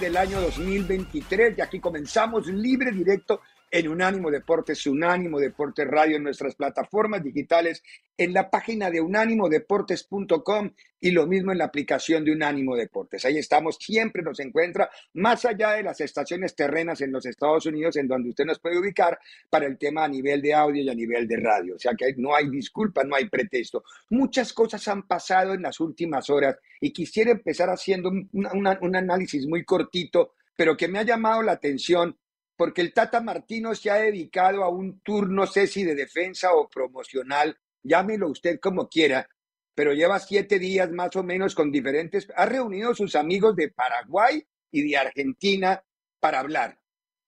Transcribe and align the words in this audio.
Del 0.00 0.16
año 0.16 0.40
2023 0.40 1.58
y 1.58 1.60
aquí 1.60 1.80
comenzamos 1.80 2.46
libre 2.46 2.92
directo 2.92 3.40
en 3.72 3.88
Unánimo 3.88 4.30
Deportes, 4.30 4.86
Unánimo 4.86 5.40
Deportes 5.40 5.88
Radio 5.88 6.16
en 6.16 6.24
nuestras 6.24 6.54
plataformas 6.54 7.24
digitales, 7.24 7.82
en 8.18 8.34
la 8.34 8.50
página 8.50 8.90
de 8.90 9.00
unánimodeportes.com 9.00 10.70
y 11.00 11.10
lo 11.10 11.26
mismo 11.26 11.52
en 11.52 11.58
la 11.58 11.64
aplicación 11.64 12.22
de 12.22 12.32
Unánimo 12.32 12.76
Deportes. 12.76 13.24
Ahí 13.24 13.38
estamos, 13.38 13.78
siempre 13.80 14.22
nos 14.22 14.38
encuentra 14.40 14.90
más 15.14 15.46
allá 15.46 15.72
de 15.72 15.82
las 15.84 16.02
estaciones 16.02 16.54
terrenas 16.54 17.00
en 17.00 17.12
los 17.12 17.24
Estados 17.24 17.64
Unidos, 17.64 17.96
en 17.96 18.08
donde 18.08 18.28
usted 18.28 18.44
nos 18.44 18.58
puede 18.58 18.78
ubicar 18.78 19.18
para 19.48 19.64
el 19.64 19.78
tema 19.78 20.04
a 20.04 20.08
nivel 20.08 20.42
de 20.42 20.52
audio 20.52 20.82
y 20.82 20.90
a 20.90 20.94
nivel 20.94 21.26
de 21.26 21.38
radio. 21.38 21.76
O 21.76 21.78
sea 21.78 21.94
que 21.96 22.14
no 22.18 22.34
hay 22.34 22.50
disculpa, 22.50 23.04
no 23.04 23.16
hay 23.16 23.30
pretexto. 23.30 23.84
Muchas 24.10 24.52
cosas 24.52 24.86
han 24.86 25.04
pasado 25.08 25.54
en 25.54 25.62
las 25.62 25.80
últimas 25.80 26.28
horas 26.28 26.58
y 26.78 26.92
quisiera 26.92 27.30
empezar 27.30 27.70
haciendo 27.70 28.10
un, 28.10 28.28
un 28.32 28.96
análisis 28.96 29.46
muy 29.46 29.64
cortito, 29.64 30.34
pero 30.54 30.76
que 30.76 30.88
me 30.88 30.98
ha 30.98 31.04
llamado 31.04 31.42
la 31.42 31.52
atención 31.52 32.18
porque 32.62 32.80
el 32.80 32.92
Tata 32.92 33.20
Martino 33.20 33.74
se 33.74 33.90
ha 33.90 33.96
dedicado 33.96 34.62
a 34.62 34.68
un 34.68 35.00
tour, 35.00 35.28
no 35.28 35.48
sé 35.48 35.66
si 35.66 35.82
de 35.82 35.96
defensa 35.96 36.54
o 36.54 36.68
promocional, 36.68 37.58
llámelo 37.82 38.28
usted 38.28 38.60
como 38.60 38.88
quiera, 38.88 39.28
pero 39.74 39.94
lleva 39.94 40.20
siete 40.20 40.60
días 40.60 40.88
más 40.92 41.16
o 41.16 41.24
menos 41.24 41.56
con 41.56 41.72
diferentes, 41.72 42.28
ha 42.36 42.46
reunido 42.46 42.94
sus 42.94 43.16
amigos 43.16 43.56
de 43.56 43.70
Paraguay 43.70 44.46
y 44.70 44.88
de 44.88 44.96
Argentina 44.96 45.82
para 46.20 46.38
hablar. 46.38 46.78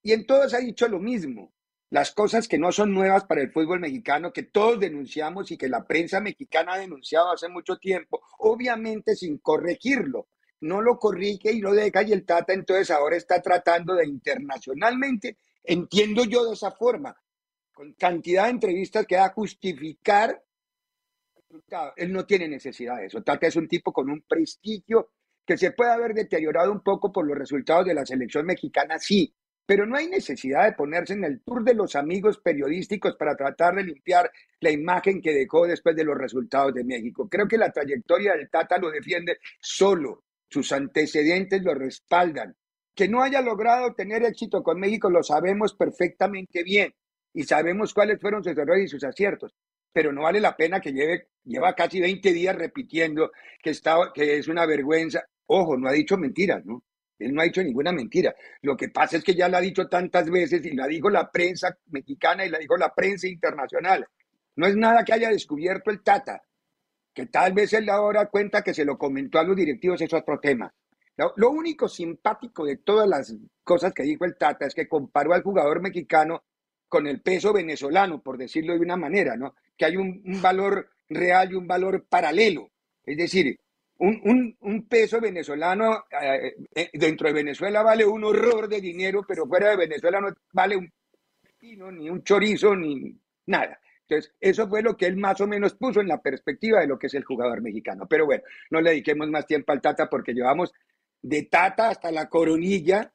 Y 0.05 0.13
en 0.13 0.25
todos 0.25 0.55
ha 0.55 0.59
dicho 0.59 0.87
lo 0.87 1.01
mismo, 1.01 1.53
las 1.91 2.13
cosas 2.13 2.47
que 2.47 2.57
no 2.57 2.71
son 2.71 2.95
nuevas 2.95 3.25
para 3.25 3.43
el 3.43 3.51
fútbol 3.51 3.81
mexicano, 3.81 4.33
que 4.33 4.45
todos 4.45 4.79
denunciamos 4.79 5.51
y 5.51 5.57
que 5.57 5.69
la 5.69 5.85
prensa 5.85 6.21
mexicana 6.21 6.75
ha 6.75 6.79
denunciado 6.79 7.33
hace 7.33 7.49
mucho 7.49 7.77
tiempo, 7.79 8.23
obviamente 8.39 9.17
sin 9.17 9.39
corregirlo, 9.39 10.29
no 10.65 10.81
lo 10.81 10.99
corrige 10.99 11.53
y 11.53 11.61
lo 11.61 11.73
deja 11.73 12.03
y 12.03 12.13
el 12.13 12.25
Tata 12.25 12.55
entonces 12.55 12.91
ahora 12.91 13.17
está 13.17 13.41
tratando 13.43 13.95
de 13.95 14.07
internacionalmente, 14.07 15.37
entiendo 15.63 16.25
yo 16.25 16.47
de 16.47 16.55
esa 16.55 16.71
forma, 16.71 17.15
con 17.73 17.93
cantidad 17.93 18.45
de 18.45 18.51
entrevistas 18.51 19.07
que 19.07 19.17
da 19.17 19.29
justificar. 19.29 20.43
Él 21.97 22.13
no 22.13 22.25
tiene 22.25 22.49
necesidad 22.49 22.97
de 22.97 23.07
eso. 23.07 23.23
Tata 23.23 23.47
es 23.47 23.57
un 23.57 23.69
tipo 23.69 23.93
con 23.93 24.09
un 24.11 24.23
prestigio 24.23 25.11
que 25.45 25.59
se 25.59 25.73
puede 25.73 25.93
haber 25.93 26.15
deteriorado 26.15 26.73
un 26.73 26.81
poco 26.81 27.13
por 27.13 27.27
los 27.27 27.37
resultados 27.37 27.85
de 27.85 27.95
la 27.95 28.07
selección 28.07 28.47
mexicana, 28.47 28.99
sí, 28.99 29.35
pero 29.67 29.85
no 29.85 29.97
hay 29.97 30.09
necesidad 30.09 30.65
de 30.65 30.73
ponerse 30.73 31.13
en 31.13 31.25
el 31.25 31.43
tour 31.43 31.63
de 31.63 31.75
los 31.75 31.95
amigos 31.95 32.39
periodísticos 32.39 33.17
para 33.17 33.37
tratar 33.37 33.75
de 33.75 33.85
limpiar 33.85 34.31
la 34.61 34.71
imagen 34.71 35.21
que 35.21 35.35
dejó 35.35 35.67
después 35.67 35.95
de 35.95 36.05
los 36.05 36.17
resultados 36.17 36.73
de 36.73 36.85
México. 36.85 37.29
Creo 37.29 37.47
que 37.47 37.59
la 37.59 37.71
trayectoria 37.71 38.33
del 38.33 38.49
Tata 38.49 38.79
lo 38.79 38.91
defiende 38.91 39.39
solo 39.61 40.24
sus 40.55 40.71
antecedentes 40.71 41.63
lo 41.65 41.75
respaldan. 41.75 42.55
Que 42.95 43.09
no 43.09 43.25
haya 43.25 43.41
logrado 43.43 43.93
tener 43.93 44.23
éxito 44.23 44.63
con 44.63 44.79
México 44.79 45.11
lo 45.11 45.25
sabemos 45.25 45.75
perfectamente 45.75 46.63
bien 46.63 46.95
y 47.33 47.43
sabemos 47.43 47.93
cuáles 47.93 48.21
fueron 48.21 48.45
sus 48.45 48.57
errores 48.57 48.85
y 48.85 48.89
sus 48.89 49.03
aciertos, 49.03 49.53
pero 49.93 50.13
no 50.13 50.23
vale 50.23 50.41
la 50.41 50.57
pena 50.57 50.81
que 50.81 50.93
lleve, 50.93 51.27
lleva 51.43 51.75
casi 51.75 52.01
20 52.01 52.33
días 52.33 52.55
repitiendo 52.55 53.33
que, 53.61 53.71
está, 53.71 53.97
que 54.15 54.39
es 54.39 54.47
una 54.47 54.65
vergüenza. 54.65 55.25
Ojo, 55.47 55.77
no 55.77 55.89
ha 55.89 55.93
dicho 55.93 56.17
mentiras, 56.17 56.65
¿no? 56.65 56.85
Él 57.19 57.35
no 57.35 57.41
ha 57.41 57.45
dicho 57.45 57.63
ninguna 57.63 57.91
mentira. 57.91 58.33
Lo 58.63 58.77
que 58.77 58.91
pasa 58.91 59.17
es 59.17 59.25
que 59.25 59.35
ya 59.35 59.49
la 59.49 59.59
ha 59.59 59.61
dicho 59.61 59.89
tantas 59.89 60.31
veces 60.31 60.65
y 60.65 60.71
la 60.77 60.87
dijo 60.87 61.11
la 61.11 61.29
prensa 61.33 61.77
mexicana 61.87 62.47
y 62.47 62.51
la 62.51 62.59
dijo 62.59 62.77
la 62.77 62.95
prensa 62.95 63.27
internacional. 63.27 64.07
No 64.55 64.69
es 64.69 64.77
nada 64.77 65.05
que 65.05 65.15
haya 65.15 65.31
descubierto 65.31 65.91
el 65.91 66.01
Tata 66.01 66.41
que 67.15 67.27
tal 67.27 67.53
vez 67.53 67.73
él 67.73 67.89
ahora 67.89 68.27
cuenta 68.27 68.63
que 68.63 68.75
se 68.75 68.85
lo 68.85 68.99
comentó 68.99 69.39
a 69.39 69.45
los 69.45 69.57
directivos, 69.57 70.01
es 70.01 70.13
otro 70.13 70.41
tema. 70.41 70.73
Lo, 71.17 71.51
único 71.51 71.89
simpático 71.89 72.65
de 72.65 72.79
todas 72.79 73.09
las 73.09 73.35
cosas 73.63 73.93
que 73.95 74.03
dijo 74.03 74.25
el 74.25 74.37
Tata 74.37 74.67
es 74.67 74.75
que 74.75 74.89
comparó 74.89 75.33
al 75.33 75.45
jugador 75.45 75.81
mexicano 75.81 76.43
con 76.89 77.07
el 77.07 77.23
peso 77.23 77.53
venezolano, 77.53 78.21
por 78.21 78.37
decirlo 78.37 78.75
de 78.75 78.81
una 78.81 78.97
manera, 78.97 79.37
¿no? 79.37 79.55
Que 79.77 79.85
hay 79.85 79.97
un, 79.97 80.23
valor 80.43 80.91
real 81.09 81.53
y 81.53 81.55
un 81.55 81.69
valor 81.69 82.05
paralelo. 82.09 82.71
Es 83.05 83.17
decir, 83.17 83.57
un, 83.99 84.57
un, 84.61 84.89
peso 84.89 85.21
venezolano 85.21 86.05
eh, 86.21 86.57
eh, 86.75 86.91
dentro 86.93 87.29
de 87.29 87.35
Venezuela 87.35 87.83
vale 87.83 88.05
un 88.05 88.25
horror 88.25 88.69
de 88.69 88.81
dinero, 88.81 89.25
pero 89.27 89.47
fuera 89.47 89.71
de 89.71 89.77
Venezuela 89.77 90.21
no 90.21 90.29
vale 90.53 90.77
un 90.77 90.93
ni 91.61 92.11
un 92.11 92.23
chorizo, 92.23 92.77
ni 92.77 93.17
nada. 93.47 93.79
Entonces, 94.09 94.33
eso 94.41 94.69
fue 94.69 94.83
lo 94.83 94.97
que 94.97 95.07
él 95.07 95.17
más 95.17 95.41
o 95.41 95.47
menos 95.47 95.75
puso 95.75 96.01
en 96.01 96.09
la 96.09 96.21
perspectiva 96.21 96.81
de 96.81 96.87
lo 96.87 96.99
que 96.99 97.07
es 97.07 97.15
el 97.15 97.25
jugador 97.25 97.63
mexicano. 97.63 98.07
Pero 98.09 98.27
bueno, 98.27 98.43
no 98.71 98.81
le 98.81 98.91
dediquemos 98.91 99.29
más 99.31 99.47
tiempo 99.47 99.73
al 99.73 99.81
Tata 99.81 100.09
porque 100.09 100.35
llevamos 100.35 100.73
de 101.23 101.45
Tata 101.45 101.89
hasta 101.89 102.13
la 102.13 102.29
coronilla. 102.29 103.13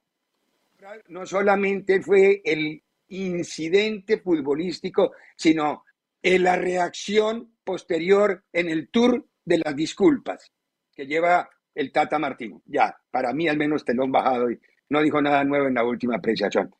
No 1.09 1.25
solamente 1.25 2.01
fue 2.01 2.41
el 2.43 2.81
incidente 3.09 4.17
futbolístico, 4.19 5.13
sino 5.35 5.83
en 6.21 6.43
la 6.43 6.55
reacción 6.55 7.53
posterior 7.63 8.43
en 8.51 8.69
el 8.69 8.89
tour 8.89 9.25
de 9.45 9.59
las 9.59 9.75
disculpas 9.75 10.51
que 10.95 11.05
lleva 11.05 11.49
el 11.75 11.91
Tata 11.91 12.17
Martino. 12.17 12.61
Ya, 12.65 12.95
para 13.11 13.31
mí 13.33 13.47
al 13.47 13.57
menos 13.57 13.85
te 13.85 13.93
lo 13.93 14.03
han 14.03 14.11
bajado 14.11 14.49
y 14.49 14.59
no 14.89 15.01
dijo 15.01 15.21
nada 15.21 15.43
nuevo 15.43 15.67
en 15.67 15.75
la 15.75 15.83
última 15.83 16.15
apreciación. 16.15 16.73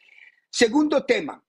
Segundo 0.50 1.06
tema, 1.06 1.42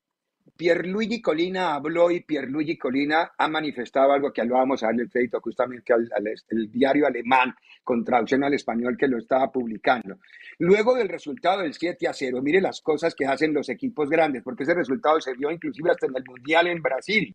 Pierluigi 0.60 1.22
Colina 1.22 1.72
habló 1.72 2.10
y 2.10 2.20
Pierluigi 2.20 2.76
Colina 2.76 3.32
ha 3.38 3.48
manifestado 3.48 4.12
algo 4.12 4.30
que 4.30 4.44
lo 4.44 4.56
vamos 4.56 4.82
a 4.82 4.88
darle 4.88 5.04
el 5.04 5.08
crédito 5.08 5.40
justamente 5.40 5.90
al, 5.94 6.70
diario 6.70 7.06
alemán 7.06 7.54
con 7.82 8.04
traducción 8.04 8.44
al 8.44 8.52
español 8.52 8.94
que 8.98 9.08
lo 9.08 9.16
estaba 9.16 9.50
publicando. 9.50 10.18
Luego 10.58 10.96
del 10.96 11.08
resultado 11.08 11.62
del 11.62 11.72
7 11.72 12.06
a 12.06 12.12
0, 12.12 12.42
mire 12.42 12.60
las 12.60 12.82
cosas 12.82 13.14
que 13.14 13.24
hacen 13.24 13.54
los 13.54 13.70
equipos 13.70 14.10
grandes, 14.10 14.42
porque 14.42 14.64
ese 14.64 14.74
resultado 14.74 15.18
se 15.22 15.32
vio 15.32 15.50
inclusive 15.50 15.92
hasta 15.92 16.08
en 16.08 16.16
el 16.16 16.24
Mundial 16.26 16.66
en 16.66 16.82
Brasil. 16.82 17.34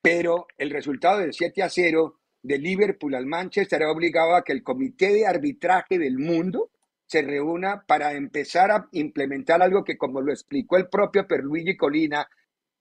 Pero 0.00 0.46
el 0.56 0.70
resultado 0.70 1.18
del 1.18 1.34
7 1.34 1.62
a 1.64 1.68
0 1.68 2.16
de 2.42 2.58
Liverpool 2.58 3.14
al 3.14 3.26
Manchester 3.26 3.82
ha 3.82 3.92
obligado 3.92 4.36
a 4.36 4.42
que 4.42 4.52
el 4.54 4.62
Comité 4.62 5.12
de 5.12 5.26
Arbitraje 5.26 5.98
del 5.98 6.18
Mundo 6.18 6.70
se 7.04 7.20
reúna 7.20 7.84
para 7.86 8.14
empezar 8.14 8.70
a 8.70 8.88
implementar 8.92 9.60
algo 9.60 9.84
que, 9.84 9.98
como 9.98 10.22
lo 10.22 10.32
explicó 10.32 10.78
el 10.78 10.88
propio 10.88 11.26
Pierluigi 11.28 11.76
Colina, 11.76 12.26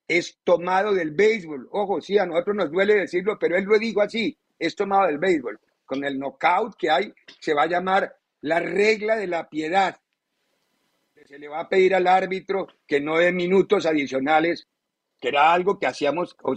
es 0.07 0.39
tomado 0.43 0.93
del 0.93 1.11
béisbol. 1.11 1.67
Ojo, 1.71 2.01
sí, 2.01 2.17
a 2.17 2.25
nosotros 2.25 2.55
nos 2.55 2.71
duele 2.71 2.95
decirlo, 2.95 3.37
pero 3.39 3.57
él 3.57 3.65
lo 3.65 3.77
dijo 3.77 4.01
así, 4.01 4.37
es 4.59 4.75
tomado 4.75 5.07
del 5.07 5.17
béisbol. 5.17 5.59
Con 5.85 6.03
el 6.03 6.17
knockout 6.17 6.75
que 6.77 6.89
hay, 6.89 7.13
se 7.39 7.53
va 7.53 7.63
a 7.63 7.67
llamar 7.67 8.15
la 8.41 8.59
regla 8.59 9.15
de 9.15 9.27
la 9.27 9.49
piedad. 9.49 9.97
Se 11.25 11.39
le 11.39 11.47
va 11.47 11.61
a 11.61 11.69
pedir 11.69 11.95
al 11.95 12.07
árbitro 12.07 12.67
que 12.85 12.99
no 12.99 13.17
dé 13.17 13.31
minutos 13.31 13.85
adicionales, 13.85 14.67
que 15.19 15.29
era 15.29 15.53
algo 15.53 15.79
que 15.79 15.87
hacíamos 15.87 16.35
o, 16.43 16.53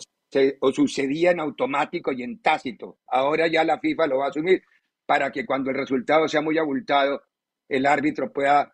o 0.60 0.72
sucedía 0.72 1.30
en 1.30 1.40
automático 1.40 2.12
y 2.12 2.22
en 2.22 2.42
tácito. 2.42 2.98
Ahora 3.06 3.46
ya 3.46 3.62
la 3.62 3.78
FIFA 3.78 4.08
lo 4.08 4.18
va 4.18 4.26
a 4.26 4.30
asumir 4.30 4.62
para 5.06 5.30
que 5.30 5.46
cuando 5.46 5.70
el 5.70 5.76
resultado 5.76 6.28
sea 6.28 6.40
muy 6.40 6.58
abultado, 6.58 7.22
el 7.68 7.86
árbitro 7.86 8.32
pueda 8.32 8.72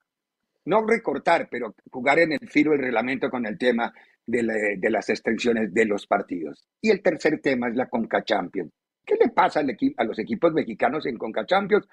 no 0.65 0.87
recortar, 0.87 1.49
pero 1.51 1.75
jugar 1.91 2.21
en 2.21 2.33
el 2.33 2.49
filo 2.49 2.73
del 2.73 2.81
reglamento 2.81 3.29
con 3.31 3.45
el 3.47 3.59
tema 3.59 3.93
de, 4.27 4.91
las 4.91 5.09
extensiones 5.09 5.73
de 5.73 5.85
los 5.85 6.07
partidos. 6.07 6.65
Y 6.81 6.91
el 6.91 7.03
tercer 7.03 7.41
tema 7.41 7.69
es 7.69 7.77
la 7.77 7.89
Conca 7.89 8.25
Champions. 8.25 8.73
¿Qué 9.05 9.17
le 9.17 9.31
pasa 9.31 9.61
al 9.61 9.77
a 9.97 10.05
los 10.05 10.19
equipos 10.19 10.53
mexicanos 10.53 11.07
en 11.07 11.19
Conca 11.19 11.45
Champions? 11.45 11.87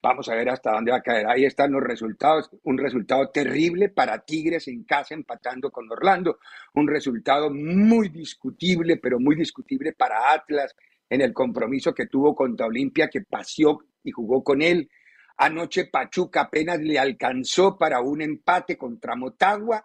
Vamos 0.00 0.28
a 0.28 0.34
ver 0.34 0.48
hasta 0.48 0.72
dónde 0.72 0.90
va 0.90 0.98
a 0.98 1.02
caer. 1.02 1.26
Ahí 1.28 1.44
están 1.44 1.72
los 1.72 1.82
resultados. 1.82 2.50
Un 2.64 2.78
resultado 2.78 3.30
terrible 3.30 3.88
para 3.88 4.18
Tigres 4.18 4.66
en 4.68 4.84
casa 4.84 5.14
empatando 5.14 5.70
con 5.70 5.90
Orlando. 5.90 6.38
Un 6.74 6.88
resultado 6.88 7.50
muy 7.50 8.08
discutible, 8.08 8.96
pero 8.96 9.20
muy 9.20 9.36
discutible 9.36 9.92
para 9.92 10.32
Atlas 10.32 10.74
en 11.08 11.20
el 11.20 11.32
compromiso 11.32 11.94
que 11.94 12.06
tuvo 12.06 12.34
contra 12.34 12.66
Olimpia, 12.66 13.08
que 13.08 13.20
paseó 13.20 13.84
y 14.02 14.10
jugó 14.10 14.42
con 14.42 14.62
él. 14.62 14.90
Anoche 15.36 15.86
Pachuca 15.86 16.42
apenas 16.42 16.80
le 16.80 16.98
alcanzó 16.98 17.78
para 17.78 18.00
un 18.00 18.22
empate 18.22 18.76
contra 18.76 19.14
Motagua 19.14 19.84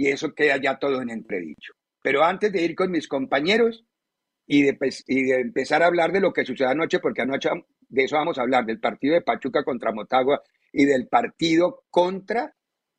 y 0.00 0.08
eso 0.08 0.34
queda 0.34 0.56
ya 0.56 0.78
todo 0.78 1.02
en 1.02 1.10
entredicho. 1.10 1.74
Pero 2.02 2.24
antes 2.24 2.50
de 2.50 2.62
ir 2.62 2.74
con 2.74 2.90
mis 2.90 3.06
compañeros 3.06 3.84
y 4.46 4.62
de, 4.62 4.78
empezar 5.38 5.82
a 5.82 5.88
hablar 5.88 6.10
de 6.10 6.20
lo 6.20 6.32
que 6.32 6.46
sucedió 6.46 6.70
anoche, 6.70 7.00
porque 7.00 7.20
anoche 7.20 7.50
de 7.86 8.04
eso 8.04 8.16
vamos 8.16 8.38
a 8.38 8.42
hablar, 8.42 8.64
del 8.64 8.80
partido 8.80 9.12
de 9.12 9.20
Pachuca 9.20 9.62
contra 9.62 9.92
Motagua 9.92 10.42
y 10.72 10.86
del 10.86 11.06
partido 11.06 11.84
contra 11.90 12.56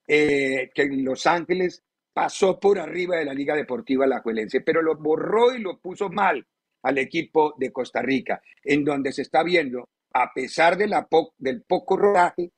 eh, 0.07 0.69
que 0.75 0.85
Los 0.91 1.25
Ángeles 1.25 1.81
pasó 2.13 2.59
por 2.59 2.77
arriba 2.77 3.17
de 3.17 3.25
la 3.25 3.33
Liga 3.33 3.55
Deportiva 3.55 4.05
Alajuelense, 4.05 4.61
pero 4.61 4.83
lo 4.83 4.95
borró 4.95 5.55
y 5.55 5.59
lo 5.59 5.79
puso 5.79 6.07
mal 6.09 6.45
al 6.83 6.99
equipo 6.99 7.55
de 7.57 7.71
Costa 7.71 8.03
Rica, 8.03 8.43
en 8.63 8.83
donde 8.83 9.11
se 9.11 9.23
está 9.23 9.41
viendo, 9.41 9.89
a 10.13 10.31
pesar 10.35 10.77
de 10.77 10.87
la 10.87 11.07
del 11.39 11.63
poco 11.63 11.97
rodaje, 11.97 12.51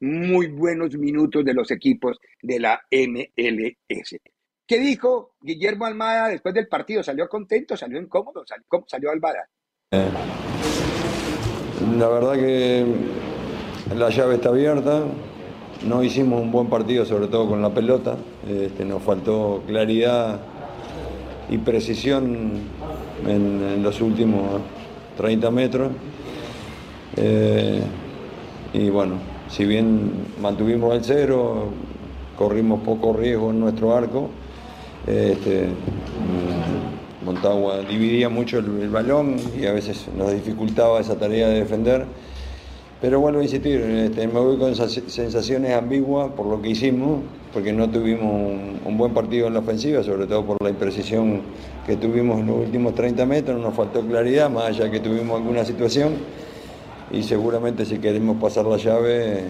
muy 0.00 0.48
buenos 0.48 0.96
minutos 0.96 1.44
de 1.44 1.54
los 1.54 1.70
equipos 1.70 2.18
de 2.42 2.60
la 2.60 2.80
MLS. 2.90 4.16
¿Qué 4.66 4.78
dijo 4.78 5.34
Guillermo 5.40 5.86
Almada 5.86 6.28
después 6.28 6.54
del 6.54 6.68
partido? 6.68 7.02
¿Salió 7.02 7.28
contento? 7.28 7.76
¿Salió 7.76 8.00
incómodo? 8.00 8.44
¿Cómo 8.68 8.84
salió 8.86 9.10
Almada? 9.10 9.48
Eh, 9.90 10.08
la 11.96 12.08
verdad 12.08 12.34
que 12.34 12.84
la 13.96 14.10
llave 14.10 14.34
está 14.34 14.50
abierta. 14.50 15.04
No 15.86 16.02
hicimos 16.02 16.42
un 16.42 16.52
buen 16.52 16.68
partido, 16.68 17.06
sobre 17.06 17.28
todo 17.28 17.48
con 17.48 17.62
la 17.62 17.72
pelota. 17.72 18.16
Este, 18.46 18.84
nos 18.84 19.02
faltó 19.02 19.62
claridad 19.66 20.40
y 21.48 21.58
precisión 21.58 22.60
en, 23.26 23.82
los 23.82 24.00
últimos 24.00 24.60
30 25.16 25.50
metros. 25.50 25.92
Eh, 27.16 27.82
y 28.74 28.90
bueno, 28.90 29.14
si 29.50 29.64
bien 29.64 30.10
mantuvimos 30.40 30.94
el 30.94 31.04
cero, 31.04 31.68
corrimos 32.36 32.80
poco 32.80 33.12
riesgo 33.12 33.50
en 33.50 33.60
nuestro 33.60 33.94
arco. 33.94 34.28
Este, 35.06 35.64
mm, 35.64 37.24
Montagua 37.24 37.80
dividía 37.80 38.28
mucho 38.28 38.58
el, 38.58 38.88
balón 38.88 39.36
y 39.60 39.66
a 39.66 39.72
veces 39.72 40.06
nos 40.16 40.32
dificultaba 40.32 41.00
esa 41.00 41.18
tarea 41.18 41.48
de 41.48 41.60
defender. 41.60 42.04
Pero 43.00 43.20
vuelvo 43.20 43.40
a 43.40 43.42
insistir, 43.42 43.80
este, 43.80 44.26
me 44.26 44.40
voy 44.40 44.56
con 44.58 44.74
sensaciones 44.74 45.72
ambiguas 45.72 46.30
por 46.32 46.46
lo 46.46 46.60
que 46.60 46.70
hicimos, 46.70 47.20
porque 47.52 47.72
no 47.72 47.88
tuvimos 47.88 48.52
un, 48.84 48.98
buen 48.98 49.14
partido 49.14 49.46
en 49.46 49.54
la 49.54 49.60
ofensiva, 49.60 50.02
sobre 50.02 50.26
todo 50.26 50.44
por 50.44 50.56
la 50.62 50.70
imprecisión 50.70 51.42
que 51.86 51.96
tuvimos 51.96 52.40
en 52.40 52.48
los 52.48 52.56
últimos 52.66 52.94
30 52.94 53.24
metros, 53.24 53.60
nos 53.60 53.74
faltó 53.74 54.02
claridad, 54.02 54.50
más 54.50 54.64
allá 54.64 54.90
que 54.90 54.98
tuvimos 54.98 55.40
alguna 55.40 55.64
situación 55.64 56.14
y 57.10 57.22
seguramente 57.22 57.84
si 57.84 57.98
queremos 57.98 58.36
pasar 58.40 58.66
la 58.66 58.76
llave 58.76 59.38
eh, 59.38 59.44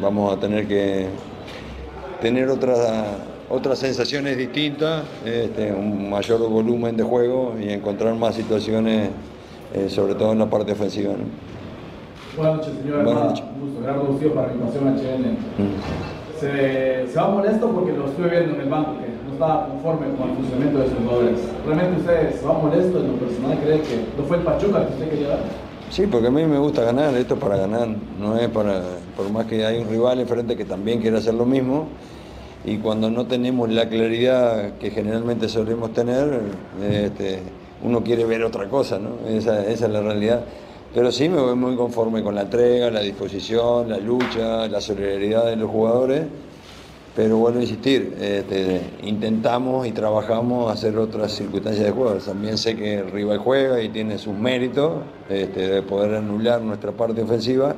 vamos 0.00 0.36
a 0.36 0.38
tener 0.38 0.66
que 0.66 1.08
tener 2.20 2.48
otras 2.48 2.78
otras 3.48 3.78
sensaciones 3.78 4.36
distintas, 4.36 5.04
este, 5.24 5.72
un 5.72 6.10
mayor 6.10 6.40
volumen 6.48 6.96
de 6.96 7.02
juego 7.02 7.54
y 7.60 7.68
encontrar 7.68 8.14
más 8.14 8.34
situaciones, 8.34 9.10
eh, 9.72 9.88
sobre 9.88 10.14
todo 10.14 10.32
en 10.32 10.38
la 10.38 10.46
parte 10.46 10.72
ofensiva. 10.72 11.12
Buenas 12.36 12.56
noches, 12.56 12.72
señor. 12.82 13.04
Buenas 13.04 13.24
noches. 13.24 13.44
Un 13.54 13.60
gusto. 13.60 13.80
Gerardo 13.80 14.04
Lucío 14.04 14.34
para 14.34 14.48
HN. 14.48 15.30
Mm. 15.58 16.40
Se, 16.40 17.06
se, 17.06 17.16
va 17.16 17.28
molesto 17.28 17.70
porque 17.70 17.92
lo 17.92 18.06
estoy 18.06 18.30
viendo 18.30 18.54
en 18.54 18.60
el 18.62 18.68
banco, 18.68 18.98
que 18.98 19.06
no 19.26 19.32
estaba 19.32 19.68
conforme 19.68 20.16
con 20.16 20.30
el 20.30 20.36
funcionamiento 20.36 20.78
de 20.80 20.88
sus 20.88 20.98
jugadores. 20.98 21.40
¿Realmente 21.64 22.00
usted 22.00 22.40
se 22.40 22.46
va 22.46 22.54
molesto 22.54 22.98
en 22.98 23.06
lo 23.06 23.14
personal? 23.18 23.58
¿Cree 23.58 23.80
que 23.82 24.04
no 24.18 24.24
fue 24.24 24.38
el 24.38 24.42
Pachuca 24.42 24.86
que 24.86 24.92
usted 24.94 25.10
quería 25.10 25.28
dar? 25.28 25.38
Sí, 25.90 26.06
porque 26.06 26.28
a 26.28 26.30
mí 26.30 26.44
me 26.44 26.58
gusta 26.58 26.82
ganar, 26.82 27.14
esto 27.14 27.34
es 27.34 27.40
para 27.40 27.56
ganar, 27.56 27.88
no 28.18 28.36
es 28.36 28.48
para, 28.48 28.82
por 29.16 29.30
más 29.30 29.46
que 29.46 29.64
hay 29.64 29.78
un 29.78 29.88
rival 29.88 30.18
enfrente 30.18 30.56
que 30.56 30.64
también 30.64 31.00
quiere 31.00 31.18
hacer 31.18 31.34
lo 31.34 31.46
mismo, 31.46 31.86
y 32.64 32.78
cuando 32.78 33.10
no 33.10 33.26
tenemos 33.26 33.70
la 33.70 33.88
claridad 33.88 34.72
que 34.78 34.90
generalmente 34.90 35.48
solemos 35.48 35.92
tener, 35.92 36.40
este, 36.90 37.40
uno 37.82 38.02
quiere 38.02 38.24
ver 38.24 38.42
otra 38.42 38.68
cosa, 38.68 38.98
¿no? 38.98 39.28
Esa, 39.28 39.66
esa, 39.66 39.86
es 39.86 39.92
la 39.92 40.00
realidad. 40.00 40.44
Pero 40.94 41.12
sí 41.12 41.28
me 41.28 41.40
voy 41.40 41.54
muy 41.54 41.76
conforme 41.76 42.22
con 42.22 42.34
la 42.34 42.42
entrega, 42.42 42.90
la 42.90 43.00
disposición, 43.00 43.90
la 43.90 43.98
lucha, 43.98 44.66
la 44.68 44.80
solidaridad 44.80 45.44
de 45.46 45.56
los 45.56 45.70
jugadores 45.70 46.22
pero 47.14 47.36
vuelvo 47.36 47.60
a 47.60 47.62
insistir, 47.62 48.16
este, 48.20 48.80
intentamos 49.02 49.86
y 49.86 49.92
trabajamos 49.92 50.72
hacer 50.72 50.98
otras 50.98 51.32
circunstancias 51.32 51.86
de 51.86 51.92
juego. 51.92 52.14
También 52.14 52.58
sé 52.58 52.74
que 52.74 53.02
rival 53.02 53.38
juega 53.38 53.80
y 53.80 53.88
tiene 53.88 54.18
sus 54.18 54.34
méritos 54.34 55.02
este, 55.28 55.68
de 55.68 55.82
poder 55.82 56.16
anular 56.16 56.60
nuestra 56.60 56.90
parte 56.92 57.22
ofensiva, 57.22 57.76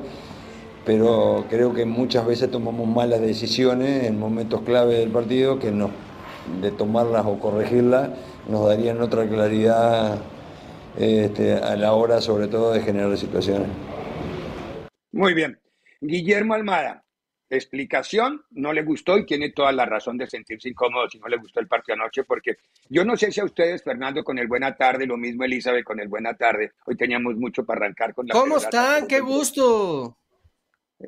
pero 0.86 1.44
creo 1.50 1.74
que 1.74 1.84
muchas 1.84 2.26
veces 2.26 2.50
tomamos 2.50 2.88
malas 2.88 3.20
decisiones 3.20 4.04
en 4.04 4.18
momentos 4.18 4.62
clave 4.62 4.94
del 4.94 5.10
partido 5.10 5.58
que 5.58 5.70
no, 5.70 5.90
de 6.62 6.70
tomarlas 6.70 7.26
o 7.26 7.38
corregirlas 7.38 8.10
nos 8.48 8.66
darían 8.66 9.02
otra 9.02 9.28
claridad 9.28 10.18
este, 10.98 11.54
a 11.54 11.76
la 11.76 11.92
hora 11.92 12.22
sobre 12.22 12.48
todo 12.48 12.72
de 12.72 12.80
generar 12.80 13.14
situaciones. 13.18 13.68
Muy 15.12 15.34
bien. 15.34 15.58
Guillermo 16.00 16.54
Almada, 16.54 17.05
explicación, 17.48 18.42
no 18.50 18.72
le 18.72 18.82
gustó 18.82 19.18
y 19.18 19.26
tiene 19.26 19.50
toda 19.50 19.72
la 19.72 19.86
razón 19.86 20.18
de 20.18 20.26
sentirse 20.26 20.68
incómodo 20.68 21.08
si 21.08 21.18
no 21.18 21.28
le 21.28 21.36
gustó 21.36 21.60
el 21.60 21.68
partido 21.68 21.94
anoche, 21.94 22.24
porque 22.24 22.56
yo 22.88 23.04
no 23.04 23.16
sé 23.16 23.30
si 23.30 23.40
a 23.40 23.44
ustedes, 23.44 23.82
Fernando, 23.82 24.24
con 24.24 24.38
el 24.38 24.48
buena 24.48 24.76
tarde, 24.76 25.06
lo 25.06 25.16
mismo 25.16 25.44
Elizabeth 25.44 25.84
con 25.84 26.00
el 26.00 26.08
buena 26.08 26.34
tarde, 26.34 26.72
hoy 26.86 26.96
teníamos 26.96 27.36
mucho 27.36 27.64
para 27.64 27.80
arrancar 27.84 28.14
con 28.14 28.26
la... 28.26 28.32
¿Cómo 28.32 28.56
están? 28.56 29.06
¡Qué 29.06 29.20
gusto! 29.20 30.18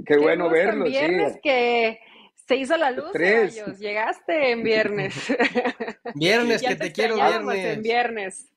Qué, 0.04 0.16
bueno 0.18 0.50
verlos. 0.50 0.88
Viernes 0.88 1.38
que 1.42 1.99
se 2.35 2.57
hizo 2.57 2.76
la 2.76 2.90
luz, 2.90 3.12
llegaste 3.78 4.52
en 4.52 4.62
viernes. 4.62 5.14
Viernes, 6.14 6.62
que 6.66 6.76
te, 6.76 6.92
quiero 6.92 7.16
viernes. 7.16 7.64
En 7.64 7.83
viernes. 7.83 8.50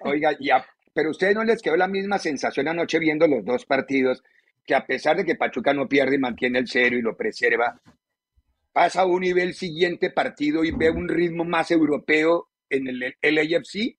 Oiga, 0.00 0.36
ya, 0.40 0.66
pero 0.92 1.08
a 1.08 1.10
ustedes 1.12 1.34
no 1.34 1.44
les 1.44 1.62
quedó 1.62 1.76
la 1.76 1.88
misma 1.88 2.18
sensación 2.18 2.68
anoche 2.68 2.98
viendo 2.98 3.26
los 3.26 3.44
dos 3.44 3.64
partidos 3.66 4.22
que 4.64 4.74
a 4.74 4.86
pesar 4.86 5.16
de 5.16 5.24
que 5.24 5.34
Pachuca 5.34 5.72
no 5.74 5.88
pierde 5.88 6.16
y 6.16 6.18
mantiene 6.18 6.60
el 6.60 6.68
cero 6.68 6.96
y 6.96 7.02
lo 7.02 7.16
preserva, 7.16 7.80
pasa 8.72 9.02
a 9.02 9.06
un 9.06 9.20
nivel 9.20 9.54
siguiente 9.54 10.10
partido 10.10 10.64
y 10.64 10.70
ve 10.70 10.90
un 10.90 11.08
ritmo 11.08 11.44
más 11.44 11.70
europeo 11.70 12.48
en 12.70 12.88
el 12.88 13.14
LAFC, 13.20 13.98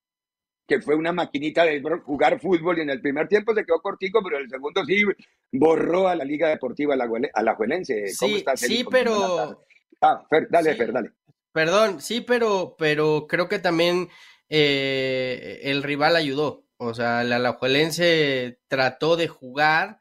que 0.68 0.82
fue 0.82 0.96
una 0.96 1.12
maquinita 1.12 1.66
de 1.66 1.82
jugar 2.04 2.40
fútbol 2.40 2.80
y 2.80 2.82
en 2.82 2.90
el 2.90 3.02
primer 3.02 3.28
tiempo 3.28 3.54
se 3.54 3.66
quedó 3.66 3.82
cortico, 3.82 4.22
pero 4.24 4.38
en 4.38 4.44
el 4.44 4.50
segundo 4.50 4.84
sí 4.86 5.04
borró 5.52 6.08
a 6.08 6.16
la 6.16 6.24
Liga 6.24 6.50
Deportiva 6.50 6.96
Alajuelense. 7.34 8.08
Sí, 8.08 8.44
sí, 8.56 8.86
pero... 8.90 9.66
Ah, 10.02 10.26
Fer, 10.30 10.48
dale, 10.50 10.76
Fer, 10.76 10.92
dale. 10.92 11.12
Perdón, 11.52 12.02
sí, 12.02 12.22
pero, 12.22 12.76
pero 12.78 13.28
creo 13.28 13.48
que 13.48 13.60
también 13.60 14.10
eh, 14.50 15.60
el 15.64 15.84
rival 15.84 16.16
ayudó. 16.16 16.66
O 16.78 16.94
sea, 16.94 17.22
el 17.22 17.32
Alajuelense 17.32 18.60
trató 18.68 19.16
de 19.16 19.28
jugar 19.28 20.00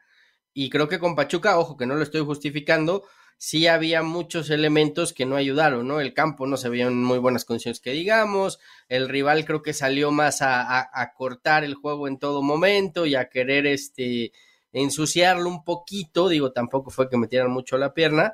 y 0.53 0.69
creo 0.69 0.87
que 0.87 0.99
con 0.99 1.15
Pachuca, 1.15 1.57
ojo 1.57 1.77
que 1.77 1.85
no 1.85 1.95
lo 1.95 2.03
estoy 2.03 2.21
justificando, 2.21 3.03
sí 3.37 3.67
había 3.67 4.03
muchos 4.03 4.49
elementos 4.49 5.13
que 5.13 5.25
no 5.25 5.35
ayudaron, 5.35 5.87
¿no? 5.87 5.99
El 5.99 6.13
campo 6.13 6.47
no 6.47 6.57
se 6.57 6.69
veía 6.69 6.85
en 6.85 7.03
muy 7.03 7.19
buenas 7.19 7.45
condiciones 7.45 7.79
que 7.79 7.91
digamos, 7.91 8.59
el 8.87 9.09
rival 9.09 9.45
creo 9.45 9.61
que 9.61 9.73
salió 9.73 10.11
más 10.11 10.37
a, 10.41 11.13
cortar 11.17 11.63
el 11.63 11.75
juego 11.75 12.07
en 12.07 12.19
todo 12.19 12.41
momento 12.41 13.05
y 13.05 13.15
a 13.15 13.29
querer 13.29 13.65
este 13.67 14.31
ensuciarlo 14.71 15.49
un 15.49 15.63
poquito, 15.63 16.29
digo, 16.29 16.51
tampoco 16.51 16.89
fue 16.89 17.09
que 17.09 17.17
metieran 17.17 17.51
mucho 17.51 17.77
la 17.77 17.93
pierna, 17.93 18.33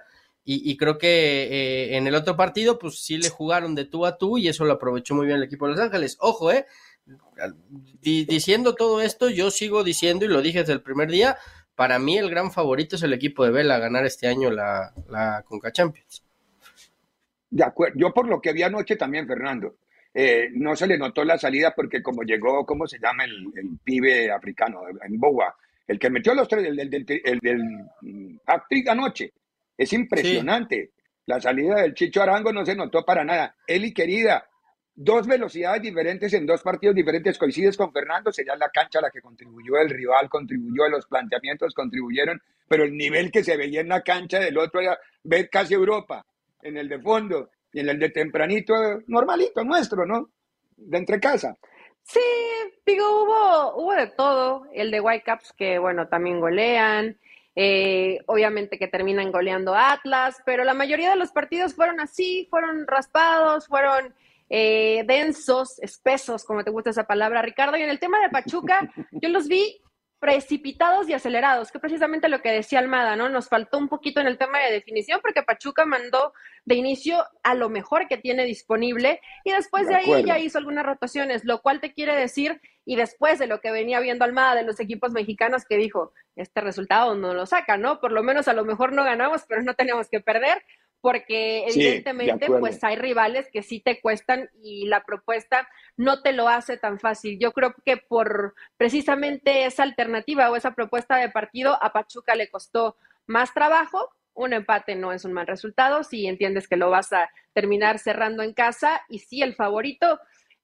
y, 0.51 0.77
creo 0.77 0.97
que 0.97 1.43
eh, 1.43 1.97
en 1.97 2.07
el 2.07 2.15
otro 2.15 2.35
partido, 2.35 2.79
pues 2.79 3.03
sí 3.03 3.19
le 3.19 3.29
jugaron 3.29 3.75
de 3.75 3.85
tú 3.85 4.07
a 4.07 4.17
tú 4.17 4.39
y 4.39 4.47
eso 4.47 4.65
lo 4.65 4.73
aprovechó 4.73 5.13
muy 5.13 5.27
bien 5.27 5.38
el 5.38 5.43
equipo 5.43 5.67
de 5.67 5.73
Los 5.73 5.79
Ángeles. 5.79 6.17
Ojo, 6.19 6.51
eh, 6.51 6.65
diciendo 8.01 8.73
todo 8.73 8.99
esto, 8.99 9.29
yo 9.29 9.51
sigo 9.51 9.83
diciendo 9.83 10.25
y 10.25 10.27
lo 10.27 10.41
dije 10.41 10.59
desde 10.59 10.73
el 10.73 10.81
primer 10.81 11.11
día, 11.11 11.38
para 11.79 11.98
mí 11.98 12.17
el 12.17 12.29
gran 12.29 12.51
favorito 12.51 12.98
es 12.98 13.03
el 13.03 13.13
equipo 13.13 13.45
de 13.45 13.51
Vela 13.51 13.75
a 13.75 13.79
ganar 13.79 14.05
este 14.05 14.27
año 14.27 14.51
la, 14.51 14.91
la 15.07 15.45
Conca 15.48 15.71
Champions. 15.71 16.25
De 17.50 17.63
acuerdo, 17.63 17.98
yo 17.98 18.13
por 18.13 18.27
lo 18.27 18.41
que 18.41 18.51
vi 18.51 18.63
anoche 18.63 18.98
también, 18.98 19.25
Fernando, 19.25 19.77
eh, 20.13 20.50
no 20.55 20.75
se 20.75 20.86
le 20.88 20.98
notó 20.98 21.24
la 21.24 21.38
salida 21.38 21.74
porque 21.74 22.03
como 22.03 22.24
llegó, 22.24 22.65
¿cómo 22.65 22.86
se 22.86 23.00
llama 23.00 23.24
el, 23.24 23.79
pibe 23.81 24.29
africano? 24.29 24.81
En 24.89 25.17
Boa, 25.17 25.55
el 25.88 25.98
que 25.98 26.09
metió 26.09 26.33
los 26.33 26.50
tres, 26.50 26.65
el, 26.65 26.75
del, 26.89 27.05
el, 27.07 27.39
del 27.39 27.63
mm, 28.01 28.39
anoche. 28.89 29.31
Es 29.77 29.93
impresionante. 29.93 30.91
La 31.27 31.39
salida 31.39 31.75
del 31.75 31.93
Chicho 31.93 32.21
Arango 32.21 32.51
no 32.51 32.65
se 32.65 32.75
notó 32.75 33.05
para 33.05 33.24
nada. 33.24 33.55
Eli, 33.65 33.93
querida, 33.93 34.49
dos 35.01 35.27
velocidades 35.27 35.82
diferentes 35.82 36.34
en 36.34 36.46
dos 36.46 36.62
partidos 36.62 36.94
diferentes, 36.94 37.38
coincides 37.38 37.77
con 37.77 37.94
Fernando, 37.94 38.34
sería 38.34 38.58
la 38.58 38.68
cancha 38.68 39.00
la 39.00 39.10
que 39.10 39.22
contribuyó, 39.22 39.77
el 39.77 39.89
rival 39.89 40.27
contribuyó, 40.27 40.89
los 40.89 41.06
planteamientos 41.06 41.74
contribuyeron, 41.74 42.41
pero 42.68 42.84
el 42.84 42.98
nivel 42.98 43.32
que 43.32 43.41
se 43.41 43.56
veía 43.56 43.79
en 43.79 43.88
la 43.88 44.01
cancha 44.01 44.39
del 44.39 44.58
otro 44.58 44.82
era 44.82 45.00
ver 45.24 45.50
casi 45.50 45.74
Europa, 45.74 46.25
en 46.62 46.75
el 46.75 46.89
de 46.89 47.00
fondo, 47.00 47.50
y 47.72 47.79
en 47.79 47.88
el 47.88 47.98
de 47.98 48.10
tempranito, 48.10 48.74
normalito, 49.08 49.63
nuestro, 49.63 50.06
¿no? 50.06 50.32
De 50.75 50.98
entre 50.98 51.22
casa. 51.22 51.56
Sí, 52.03 52.20
digo, 52.86 53.24
hubo, 53.24 53.82
hubo 53.82 53.94
de 53.94 54.08
todo, 54.08 54.65
el 54.74 54.91
de 54.91 55.00
Whitecaps 55.00 55.53
que, 55.53 55.79
bueno, 55.79 56.10
también 56.10 56.41
golean, 56.41 57.18
eh, 57.56 58.20
obviamente 58.25 58.77
que 58.77 58.89
terminan 58.89 59.32
goleando 59.32 59.75
Atlas, 59.75 60.41
pero 60.46 60.65
la 60.65 60.74
mayoría 60.74 61.12
de 61.12 61.15
los 61.15 61.32
partidos 61.32 61.74
fueron 61.74 62.01
así, 62.01 62.48
fueron 62.50 62.86
raspados, 62.86 63.65
fueron 63.68 64.13
eh, 64.50 65.03
densos, 65.08 65.79
espesos, 65.79 66.44
como 66.44 66.63
te 66.63 66.72
gusta 66.72 66.89
esa 66.89 67.06
palabra, 67.06 67.41
Ricardo. 67.41 67.77
Y 67.77 67.84
en 67.84 67.89
el 67.89 68.00
tema 68.00 68.20
de 68.20 68.29
Pachuca, 68.29 68.79
yo 69.12 69.29
los 69.29 69.48
vi 69.48 69.82
precipitados 70.20 71.08
y 71.08 71.13
acelerados, 71.13 71.72
que 71.72 71.79
precisamente 71.79 72.27
lo 72.27 72.41
que 72.41 72.51
decía 72.51 72.79
Almada, 72.79 73.15
¿no? 73.15 73.29
Nos 73.29 73.48
faltó 73.48 73.77
un 73.77 73.88
poquito 73.88 74.20
en 74.20 74.27
el 74.27 74.38
tema 74.38 74.60
de 74.60 74.72
definición 74.72 75.22
porque 75.22 75.44
Pachuca 75.44 75.86
mandó 75.86 76.34
de 76.65 76.75
inicio 76.75 77.25
a 77.41 77.56
lo 77.56 77.70
mejor 77.70 78.08
que 78.10 78.18
tiene 78.18 78.44
disponible 78.44 79.22
y 79.46 79.51
después 79.51 79.88
de, 79.88 79.96
ahí 79.96 80.25
ya 80.25 80.38
hizo 80.38 80.58
algunas 80.58 80.86
rotaciones, 80.86 81.46
lo 81.46 81.62
cual 81.62 81.79
te 81.79 81.94
quiere 81.94 82.15
decir, 82.15 82.62
y 82.84 82.98
después 82.98 83.39
de 83.39 83.48
lo 83.48 83.62
que 83.62 83.72
venía 83.72 84.01
viendo 84.01 84.25
Almada 84.25 84.56
de 84.56 84.63
los 84.63 84.79
equipos 84.82 85.13
mexicanos 85.13 85.63
que 85.63 85.77
dijo, 85.77 86.12
este 86.36 86.60
resultado 86.60 87.15
no 87.15 87.34
lo 87.34 87.46
saca, 87.46 87.77
¿no? 87.77 88.01
Por 88.01 88.12
lo 88.12 88.22
menos 88.22 88.50
a 88.50 88.53
lo 88.53 88.65
mejor 88.65 88.91
no 88.91 89.06
ganamos, 89.06 89.46
pero 89.48 89.63
no 89.63 89.74
tenemos 89.74 90.10
que 90.10 90.20
perder 90.20 90.62
porque 91.01 91.65
evidentemente 91.68 92.48
pues 92.48 92.84
hay 92.84 92.96
rivales 92.96 93.48
que 93.51 93.63
sí 93.63 93.79
te 93.79 94.01
cuestan 94.01 94.50
y 94.62 94.86
la 94.88 95.03
propuesta 95.03 95.68
no 95.98 96.22
te 96.22 96.34
lo 96.34 96.50
hace 96.50 96.77
tan 96.77 97.00
fácil. 97.00 97.39
Yo 97.39 97.51
creo 97.51 97.74
que 97.86 97.98
por 97.98 98.56
precisamente 98.77 99.65
esa 99.65 99.84
alternativa 99.84 100.50
o 100.50 100.56
esa 100.56 100.75
propuesta 100.75 101.18
de 101.18 101.29
partido 101.29 101.77
a 101.82 101.94
Pachuca 101.94 102.36
le 102.36 102.50
costó 102.50 102.98
más 103.27 103.53
trabajo. 103.53 104.10
Un 104.34 104.53
empate 104.53 104.96
no 104.96 105.12
es 105.12 105.25
un 105.25 105.34
mal 105.34 105.48
resultado 105.48 106.03
si 106.03 106.27
entiendes 106.27 106.68
que 106.68 106.77
lo 106.77 106.89
vas 106.89 107.13
a 107.13 107.29
terminar 107.53 108.00
cerrando 108.00 108.44
en 108.44 108.53
casa 108.53 109.01
y 109.10 109.20
sí 109.20 109.41
el 109.41 109.56
favorito 109.56 110.20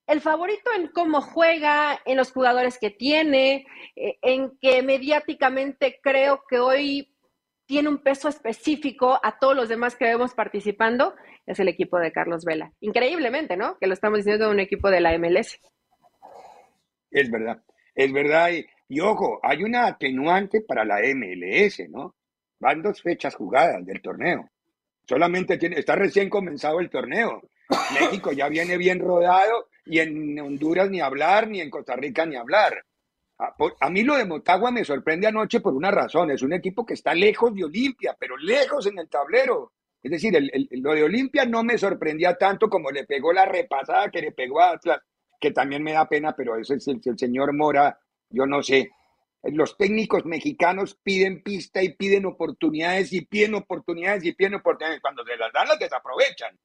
el 0.08 0.22
favorito 0.22 0.70
en 0.76 0.88
cómo 0.90 1.22
juega, 1.22 2.00
en 2.06 2.18
los 2.18 2.32
jugadores 2.32 2.78
que 2.78 2.92
tiene, 2.92 3.66
eh, 3.96 4.20
en 4.22 4.56
que 4.60 4.84
mediáticamente 4.84 6.00
creo 6.02 6.44
que 6.48 6.60
hoy 6.60 7.15
tiene 7.66 7.90
un 7.90 7.98
peso 7.98 8.30
específico 8.30 9.20
a 9.24 9.38
todos 9.40 9.56
los 9.56 9.70
demás 9.70 9.96
que 9.96 10.06
vemos 10.06 10.34
participando, 10.34 11.16
es 11.46 11.60
el 11.60 11.68
equipo 11.68 11.98
de 12.00 12.12
Carlos 12.12 12.44
Vela. 12.46 12.72
Increíblemente, 12.80 13.58
¿no? 13.58 13.78
Que 13.80 13.88
lo 13.88 13.94
estamos 13.94 14.20
diciendo 14.20 14.46
de 14.46 14.52
un 14.52 14.60
equipo 14.60 14.90
de 14.90 15.02
la 15.02 15.18
MLS. 15.18 15.60
Es 17.12 17.32
verdad, 17.32 17.64
es 17.94 18.12
verdad. 18.12 18.50
Y, 18.88 19.00
ojo, 19.00 19.40
hay 19.42 19.64
una 19.64 19.88
atenuante 19.88 20.62
para 20.62 20.86
la 20.86 21.00
MLS, 21.00 21.90
¿no? 21.90 22.16
Van 22.60 22.82
dos 22.82 23.02
fechas 23.02 23.36
jugadas 23.36 23.86
del 23.86 24.02
torneo. 24.02 24.50
Solamente 25.08 25.58
tiene, 25.58 25.80
está 25.80 25.96
recién 25.96 26.30
comenzado 26.30 26.80
el 26.80 26.90
torneo. 26.90 27.42
México 28.00 28.32
ya 28.32 28.48
viene 28.48 28.78
bien 28.78 29.00
rodado 29.00 29.70
y 29.86 30.00
en 30.00 30.40
Honduras 30.40 30.90
ni 30.90 31.00
hablar, 31.00 31.48
ni 31.48 31.62
en 31.62 31.70
Costa 31.70 31.96
Rica 31.96 32.26
ni 32.26 32.36
hablar. 32.36 32.84
Ah, 33.38 33.54
a, 33.82 33.90
mí 33.90 34.04
lo 34.04 34.16
de 34.16 34.26
Motagua 34.26 34.72
me 34.72 34.86
sorprende 34.86 35.28
anoche 35.28 35.60
por 35.60 35.74
una 35.74 35.92
razón. 35.92 36.32
Es 36.32 36.42
un 36.42 36.54
equipo 36.54 36.86
que 36.86 36.94
está 36.94 37.14
lejos 37.14 37.54
de 37.54 37.66
Olimpia, 37.66 38.16
pero 38.18 38.38
lejos 38.38 38.88
en 38.88 38.98
el 39.00 39.10
tablero. 39.10 39.74
Es 40.02 40.12
decir, 40.12 40.34
lo 40.72 40.94
de 40.94 41.04
Olimpia 41.04 41.46
no 41.46 41.64
me 41.64 41.78
sorprendía 41.78 42.36
tanto 42.36 42.70
como 42.70 42.92
le 42.92 43.06
pegó 43.06 43.34
la 43.34 43.46
repasada 43.46 44.10
que 44.12 44.22
le 44.22 44.32
pegó 44.32 44.62
a 44.62 44.72
Atlas, 44.72 45.02
que 45.40 45.52
también 45.52 45.84
me 45.84 45.94
da 45.94 46.08
pena, 46.08 46.34
pero 46.36 46.56
ese 46.58 46.76
es 46.76 46.88
el, 46.88 47.02
el 47.04 47.18
señor 47.18 47.54
Mora, 47.54 48.00
yo 48.30 48.46
no 48.46 48.62
sé. 48.62 48.92
Los 49.44 49.78
técnicos 49.78 50.26
mexicanos 50.26 50.96
piden 51.04 51.44
pista 51.44 51.84
y 51.84 51.90
piden 51.90 52.26
oportunidades 52.26 53.14
y 53.14 53.22
piden 53.22 53.56
oportunidades 53.56 54.24
y 54.26 54.32
piden 54.34 54.56
oportunidades. 54.56 55.02
Cuando 55.02 55.24
se 55.24 55.36
las 55.36 55.52
dan, 55.52 55.68
las 55.68 55.80
desaprovechan. 55.80 56.58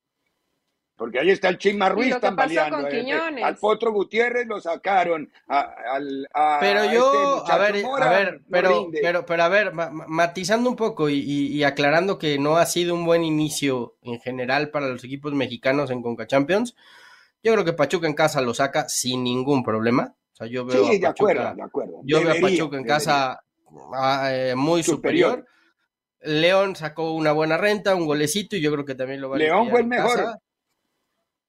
Porque 1.00 1.19
ahí 1.19 1.30
está 1.30 1.49
el 1.49 1.57
Chima 1.57 1.88
Ruiz 1.88 2.14
tambaleando. 2.21 2.87
Eh, 2.87 3.42
al 3.42 3.57
Potro 3.57 3.90
Gutiérrez 3.90 4.47
lo 4.47 4.61
sacaron. 4.61 5.33
al, 5.47 6.28
pero 6.61 6.92
yo, 6.92 7.38
este 7.38 7.52
a 7.52 7.57
ver, 7.57 7.85
a 7.87 8.09
ver, 8.11 8.42
pero, 8.50 8.90
pero, 8.92 9.25
pero, 9.25 9.42
a 9.42 9.49
ver, 9.49 9.73
matizando 9.73 10.69
un 10.69 10.76
poco 10.76 11.09
y, 11.09 11.64
aclarando 11.64 12.19
que 12.19 12.38
no 12.38 12.59
ha 12.59 12.66
sido 12.66 12.95
un 12.95 13.07
buen 13.07 13.25
inicio 13.25 13.97
en 14.02 14.21
general 14.21 14.69
para 14.69 14.88
los 14.88 15.02
equipos 15.02 15.33
mexicanos 15.33 15.90
en 15.90 16.02
Conca 16.02 16.26
Champions. 16.26 16.76
Yo 17.42 17.54
creo 17.54 17.64
que 17.64 17.73
Pachuca 17.73 18.07
en 18.07 18.12
casa 18.12 18.42
lo 18.42 18.52
saca 18.52 18.87
sin 18.87 19.25
ningún 19.25 19.64
problema. 19.64 20.14
O 20.35 20.37
sea, 20.37 20.49
yo 20.49 20.66
veo 20.66 20.85
sí, 20.85 20.99
de 20.99 21.07
acuerdo, 21.07 21.54
de 21.54 21.62
acuerdo. 21.62 22.02
Yo 22.04 22.23
veo 22.23 22.33
a 22.33 22.40
Pachuca 22.42 22.76
en 22.76 22.85
casa 22.85 23.40
ah, 23.95 24.28
eh, 24.35 24.54
muy 24.54 24.83
superior. 24.83 25.47
León 26.21 26.76
sacó 26.76 27.14
una 27.14 27.33
buena 27.33 27.57
renta, 27.57 27.95
un 27.95 28.04
golecito 28.04 28.54
y 28.54 28.61
yo 28.61 28.71
creo 28.71 28.85
que 28.85 28.95
también 28.95 29.23
lo 29.23 29.30
va 29.30 29.37
a 29.37 29.38
León 29.38 29.71
fue 29.71 29.80
el 29.80 29.87
mejor. 29.87 30.38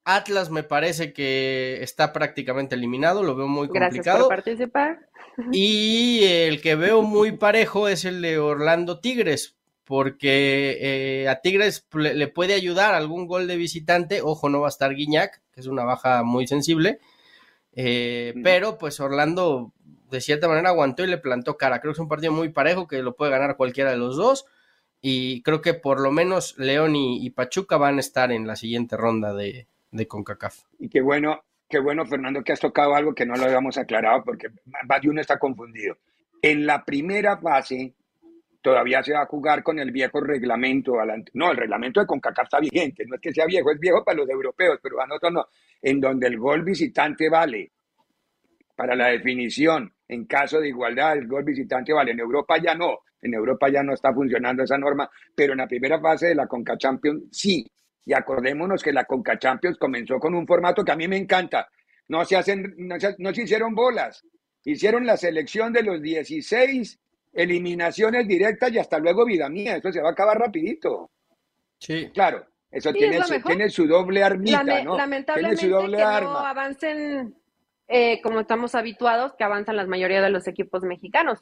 Atlas 0.03 0.49
me 0.49 0.63
parece 0.63 1.13
que 1.13 1.79
está 1.81 2.11
prácticamente 2.11 2.75
eliminado, 2.75 3.23
lo 3.23 3.35
veo 3.35 3.47
muy 3.47 3.67
complicado. 3.67 3.93
Gracias 4.01 4.17
por 4.17 4.29
participar. 4.29 4.99
Y 5.53 6.23
el 6.25 6.61
que 6.61 6.75
veo 6.75 7.03
muy 7.03 7.31
parejo 7.31 7.87
es 7.87 8.03
el 8.03 8.21
de 8.21 8.37
Orlando 8.37 8.99
Tigres, 8.99 9.55
porque 9.85 10.77
eh, 10.81 11.29
a 11.29 11.39
Tigres 11.41 11.87
le, 11.93 12.27
puede 12.27 12.53
ayudar 12.53 12.93
algún 12.93 13.27
gol 13.27 13.47
de 13.47 13.55
visitante. 13.55 14.21
Ojo, 14.21 14.49
no 14.49 14.59
va 14.59 14.67
a 14.67 14.69
estar 14.69 14.93
Guiñac, 14.93 15.41
que 15.53 15.61
es 15.61 15.67
una 15.67 15.85
baja 15.85 16.23
muy 16.23 16.47
sensible. 16.47 16.99
Eh, 17.73 18.33
pero 18.43 18.77
pues 18.77 18.99
Orlando 18.99 19.71
de 20.09 20.19
cierta 20.19 20.49
manera 20.49 20.69
aguantó 20.69 21.03
y 21.03 21.07
le 21.07 21.17
plantó 21.17 21.55
cara. 21.55 21.79
Creo 21.79 21.93
que 21.93 21.97
es 21.97 22.01
un 22.01 22.09
partido 22.09 22.33
muy 22.33 22.49
parejo 22.49 22.87
que 22.87 23.01
lo 23.01 23.15
puede 23.15 23.31
ganar 23.31 23.55
cualquiera 23.55 23.91
de 23.91 23.97
los 23.97 24.17
dos. 24.17 24.45
Y 25.01 25.41
creo 25.43 25.61
que 25.61 25.73
por 25.73 26.01
lo 26.01 26.11
menos 26.11 26.55
León 26.57 26.95
y 26.95 27.29
Pachuca 27.31 27.77
van 27.77 27.97
a 27.97 28.01
estar 28.01 28.31
en 28.31 28.45
la 28.45 28.55
siguiente 28.57 28.97
ronda 28.97 29.33
de, 29.33 29.65
de 29.91 30.07
CONCACAF. 30.07 30.63
Y 30.79 30.89
qué 30.89 31.01
bueno, 31.01 31.43
qué 31.69 31.79
bueno, 31.79 32.05
Fernando, 32.05 32.43
que 32.43 32.53
has 32.53 32.59
tocado 32.59 32.95
algo 32.95 33.13
que 33.13 33.25
no 33.25 33.35
lo 33.35 33.43
habíamos 33.43 33.77
aclarado 33.77 34.23
porque 34.23 34.47
más 34.89 35.01
de 35.01 35.09
uno 35.09 35.21
está 35.21 35.37
confundido. 35.37 35.97
En 36.41 36.65
la 36.65 36.83
primera 36.83 37.37
fase 37.37 37.93
todavía 38.61 39.03
se 39.03 39.13
va 39.13 39.21
a 39.21 39.25
jugar 39.25 39.63
con 39.63 39.79
el 39.79 39.91
viejo 39.91 40.21
reglamento. 40.21 40.93
No, 41.33 41.51
el 41.51 41.57
reglamento 41.57 41.99
de 41.99 42.05
CONCACAF 42.05 42.45
está 42.45 42.59
vigente, 42.59 43.05
no 43.05 43.15
es 43.15 43.21
que 43.21 43.33
sea 43.33 43.45
viejo, 43.45 43.71
es 43.71 43.79
viejo 43.79 44.03
para 44.03 44.17
los 44.17 44.29
europeos, 44.29 44.79
pero 44.81 45.01
a 45.01 45.07
nosotros 45.07 45.33
no. 45.33 45.45
En 45.81 45.99
donde 45.99 46.27
el 46.27 46.37
gol 46.37 46.63
visitante 46.63 47.29
vale 47.29 47.71
para 48.75 48.95
la 48.95 49.07
definición. 49.07 49.93
En 50.07 50.25
caso 50.25 50.59
de 50.59 50.69
igualdad, 50.69 51.17
el 51.17 51.27
gol 51.27 51.43
visitante 51.43 51.93
vale. 51.93 52.11
En 52.11 52.19
Europa 52.19 52.57
ya 52.57 52.75
no. 52.75 52.99
En 53.21 53.33
Europa 53.33 53.69
ya 53.69 53.83
no 53.83 53.93
está 53.93 54.13
funcionando 54.13 54.63
esa 54.63 54.77
norma, 54.77 55.09
pero 55.35 55.53
en 55.53 55.59
la 55.59 55.67
primera 55.67 55.99
fase 55.99 56.27
de 56.27 56.35
la 56.35 56.47
CONCA 56.47 56.77
Champions 56.77 57.23
sí. 57.31 57.65
Y 58.05 58.13
acordémonos 58.13 58.81
que 58.81 58.91
la 58.91 59.05
Conca 59.05 59.37
Champions 59.37 59.77
comenzó 59.77 60.19
con 60.19 60.33
un 60.33 60.47
formato 60.47 60.83
que 60.83 60.91
a 60.91 60.95
mí 60.95 61.07
me 61.07 61.17
encanta. 61.17 61.69
No 62.07 62.25
se 62.25 62.35
hacen, 62.35 62.75
no 62.77 62.99
se, 63.33 63.41
hicieron 63.41 63.75
bolas. 63.75 64.23
Hicieron 64.63 65.05
la 65.05 65.17
selección 65.17 65.71
de 65.71 65.83
los 65.83 66.01
16 66.01 66.99
eliminaciones 67.33 68.27
directas 68.27 68.71
y 68.71 68.79
hasta 68.79 68.99
luego 68.99 69.25
vida 69.25 69.49
mía. 69.49 69.77
Esto 69.77 69.91
se 69.91 70.01
va 70.01 70.09
a 70.09 70.11
acabar 70.11 70.37
rapidito. 70.37 71.11
Sí. 71.79 72.09
Claro, 72.13 72.45
Eso 72.69 72.91
tiene, 72.91 73.23
su, 73.23 73.41
tiene, 73.41 73.69
su, 73.69 73.87
doble 73.87 74.23
armita, 74.23 74.63
¿no? 74.83 74.97
Lamentablemente 74.97 75.61
que 75.61 75.69
no 75.69 76.37
avancen 76.37 77.35
eh, 77.87 78.21
como 78.21 78.39
estamos 78.39 78.73
habituados, 78.75 79.33
que 79.33 79.43
avanzan 79.43 79.75
la 79.75 79.85
mayoría 79.85 80.21
de 80.21 80.29
los 80.29 80.47
equipos 80.47 80.83
mexicanos. 80.83 81.39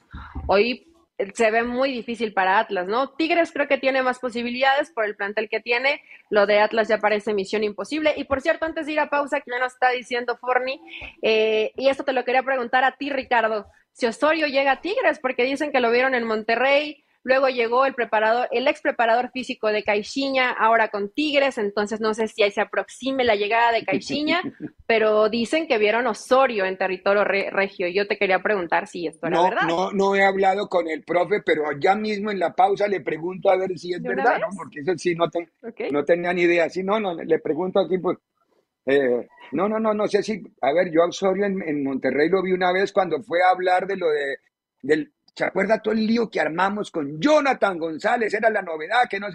Hoy 0.47 0.91
se 1.33 1.51
ve 1.51 1.63
muy 1.63 1.91
difícil 1.91 2.33
para 2.33 2.59
Atlas, 2.59 2.87
¿no? 2.87 3.09
Tigres 3.09 3.51
creo 3.51 3.67
que 3.67 3.77
tiene 3.77 4.01
más 4.01 4.19
posibilidades 4.19 4.91
por 4.91 5.05
el 5.05 5.15
plantel 5.15 5.49
que 5.49 5.59
tiene. 5.59 6.01
Lo 6.29 6.45
de 6.45 6.59
Atlas 6.59 6.87
ya 6.87 6.99
parece 6.99 7.33
misión 7.33 7.63
imposible. 7.63 8.13
Y 8.15 8.23
por 8.23 8.41
cierto, 8.41 8.65
antes 8.65 8.85
de 8.85 8.93
ir 8.93 8.99
a 8.99 9.09
pausa, 9.09 9.41
que 9.41 9.51
ya 9.51 9.59
nos 9.59 9.73
está 9.73 9.89
diciendo 9.89 10.37
Forni, 10.37 10.81
eh, 11.21 11.71
y 11.75 11.89
esto 11.89 12.03
te 12.03 12.13
lo 12.13 12.23
quería 12.23 12.43
preguntar 12.43 12.83
a 12.83 12.95
ti, 12.95 13.09
Ricardo, 13.09 13.67
si 13.91 14.05
Osorio 14.05 14.47
llega 14.47 14.71
a 14.71 14.81
Tigres, 14.81 15.19
porque 15.19 15.43
dicen 15.43 15.71
que 15.71 15.81
lo 15.81 15.91
vieron 15.91 16.15
en 16.15 16.23
Monterrey, 16.23 17.03
Luego 17.23 17.49
llegó 17.49 17.85
el 17.85 17.93
preparador, 17.93 18.47
el 18.51 18.67
ex 18.67 18.81
preparador 18.81 19.29
físico 19.31 19.67
de 19.67 19.83
Caixinha, 19.83 20.51
ahora 20.51 20.87
con 20.87 21.09
Tigres, 21.09 21.57
entonces 21.57 21.99
no 21.99 22.13
sé 22.13 22.29
si 22.29 22.43
ahí 22.43 22.51
se 22.51 22.61
aproxime 22.61 23.25
la 23.25 23.35
llegada 23.35 23.73
de 23.73 23.83
Caixinha, 23.83 24.41
pero 24.87 25.29
dicen 25.29 25.67
que 25.67 25.77
vieron 25.77 26.07
Osorio 26.07 26.65
en 26.65 26.77
territorio 26.77 27.25
regio. 27.25 27.87
Yo 27.89 28.07
te 28.07 28.17
quería 28.17 28.39
preguntar 28.39 28.87
si 28.87 29.07
esto 29.07 29.27
era 29.27 29.41
verdad. 29.41 29.67
No, 29.67 29.91
no 29.91 30.15
he 30.15 30.23
hablado 30.23 30.69
con 30.69 30.87
el 30.87 31.03
profe, 31.03 31.41
pero 31.45 31.63
ya 31.77 31.93
mismo 31.93 32.31
en 32.31 32.39
la 32.39 32.53
pausa 32.53 32.87
le 32.87 33.01
pregunto 33.01 33.49
a 33.49 33.57
ver 33.57 33.77
si 33.77 33.93
es 33.93 34.01
verdad, 34.01 34.39
¿no? 34.39 34.47
Porque 34.55 34.79
eso 34.79 34.97
sí, 34.97 35.13
no, 35.13 35.25
no 35.91 36.05
tenía 36.05 36.33
ni 36.33 36.43
idea. 36.43 36.69
Sí, 36.69 36.83
no, 36.83 36.99
no, 36.99 37.13
le 37.15 37.39
pregunto 37.39 37.79
aquí, 37.79 37.97
pues, 37.97 38.17
eh, 38.85 39.27
no, 39.51 39.67
no, 39.67 39.77
no, 39.77 39.93
no 39.93 40.07
sé 40.07 40.23
si, 40.23 40.41
a 40.61 40.71
ver, 40.71 40.89
yo 40.89 41.03
a 41.03 41.07
Osorio 41.07 41.45
en, 41.45 41.61
en 41.61 41.83
Monterrey 41.83 42.29
lo 42.29 42.41
vi 42.41 42.53
una 42.53 42.71
vez 42.71 42.93
cuando 42.93 43.21
fue 43.21 43.43
a 43.43 43.51
hablar 43.51 43.85
de 43.85 43.97
lo 43.97 44.09
de, 44.09 44.37
del, 44.81 45.13
¿Se 45.39 45.45
acuerda 45.45 45.81
todo 45.81 45.93
el 45.93 46.05
lío 46.05 46.29
que 46.29 46.41
armamos 46.41 46.91
con 46.91 47.17
Jonathan 47.17 47.77
González? 47.77 48.33
Era 48.33 48.49
la 48.49 48.61
novedad, 48.61 49.03
que, 49.09 49.21
no, 49.21 49.27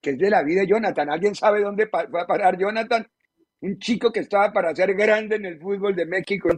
que 0.00 0.10
es 0.10 0.18
de 0.18 0.28
la 0.28 0.42
vida 0.42 0.62
de 0.62 0.66
Jonathan. 0.66 1.08
¿Alguien 1.08 1.36
sabe 1.36 1.60
dónde 1.62 1.84
va 1.86 2.22
a 2.22 2.26
parar 2.26 2.58
Jonathan? 2.58 3.06
Un 3.60 3.78
chico 3.78 4.10
que 4.10 4.18
estaba 4.18 4.52
para 4.52 4.74
ser 4.74 4.92
grande 4.94 5.36
en 5.36 5.46
el 5.46 5.60
fútbol 5.60 5.94
de 5.94 6.04
México. 6.04 6.48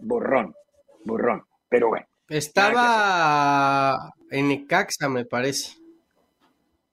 Borrón, 0.00 0.52
borrón. 1.04 1.44
Pero 1.68 1.90
bueno. 1.90 2.04
Estaba 2.28 3.96
en 4.32 4.48
Necaxa, 4.48 5.08
me 5.08 5.26
parece. 5.26 5.76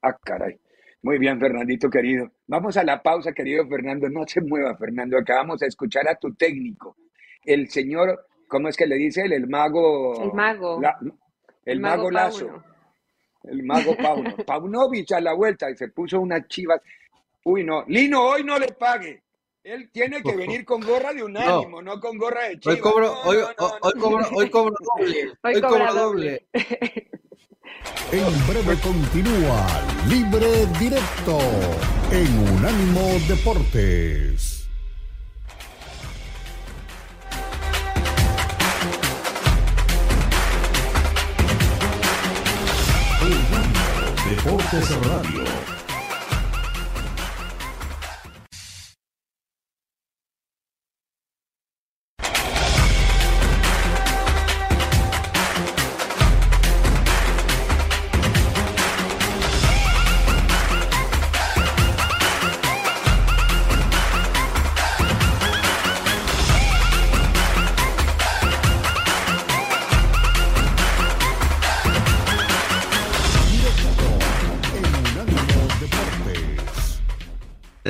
Ah, 0.04 0.16
caray. 0.24 0.60
Muy 1.02 1.18
bien, 1.18 1.40
Fernandito 1.40 1.90
querido. 1.90 2.30
Vamos 2.46 2.78
a 2.78 2.84
la 2.84 3.02
pausa, 3.02 3.32
querido 3.32 3.68
Fernando. 3.68 4.08
No 4.10 4.28
se 4.28 4.42
mueva, 4.42 4.78
Fernando. 4.78 5.18
Acabamos 5.18 5.62
de 5.62 5.66
escuchar 5.66 6.08
a 6.08 6.20
tu 6.20 6.36
técnico, 6.36 6.98
el 7.44 7.68
señor, 7.70 8.28
¿cómo 8.48 8.68
es 8.68 8.78
que 8.78 8.86
le 8.86 8.98
dice 8.98 9.22
él? 9.24 9.34
El 9.34 9.48
mago. 9.48 10.24
El 10.24 10.34
mago. 10.34 10.80
El, 11.68 11.82
mago, 11.82 12.10
Lazo. 12.10 12.64
El 13.44 13.64
mago 13.64 13.96
Pauno. 14.02 14.36
Paunovic 14.38 15.12
a 15.12 15.20
la 15.20 15.34
vuelta 15.34 15.70
y 15.70 15.76
se 15.76 15.90
puso 15.90 16.20
unas 16.22 16.48
chivas. 16.48 16.82
Uy, 17.44 17.64
no. 17.64 17.84
Lino, 17.88 18.24
hoy 18.24 18.44
no 18.44 18.58
le 18.58 18.68
pague. 18.70 19.22
Él 19.64 19.90
tiene 19.92 20.24
que 20.24 20.34
venir 20.34 20.64
con 20.64 20.80
gorra 20.80 21.12
de 21.12 21.24
unánimo, 21.24 21.82
no, 21.82 21.96
no 21.96 22.00
con 22.00 22.18
gorra 22.18 22.48
de 22.48 22.60
chivas. 22.60 22.78
Hoy 22.78 22.82
cobro, 22.82 23.22
hoy, 23.24 23.38
hoy, 23.82 23.94
cobro, 24.00 24.26
hoy 24.34 24.50
cobro 24.50 24.76
doble. 24.98 25.34
Hoy, 25.44 25.62
cobro 25.62 25.94
doble. 25.94 26.48
En 28.12 28.48
breve 28.48 28.80
continúa 28.82 29.68
Libre 30.08 30.66
Directo 30.80 31.40
en 32.12 32.56
Unánimo 32.56 33.02
Deportes. 33.28 34.47
Deportes 44.70 44.92
Radio. 45.08 45.87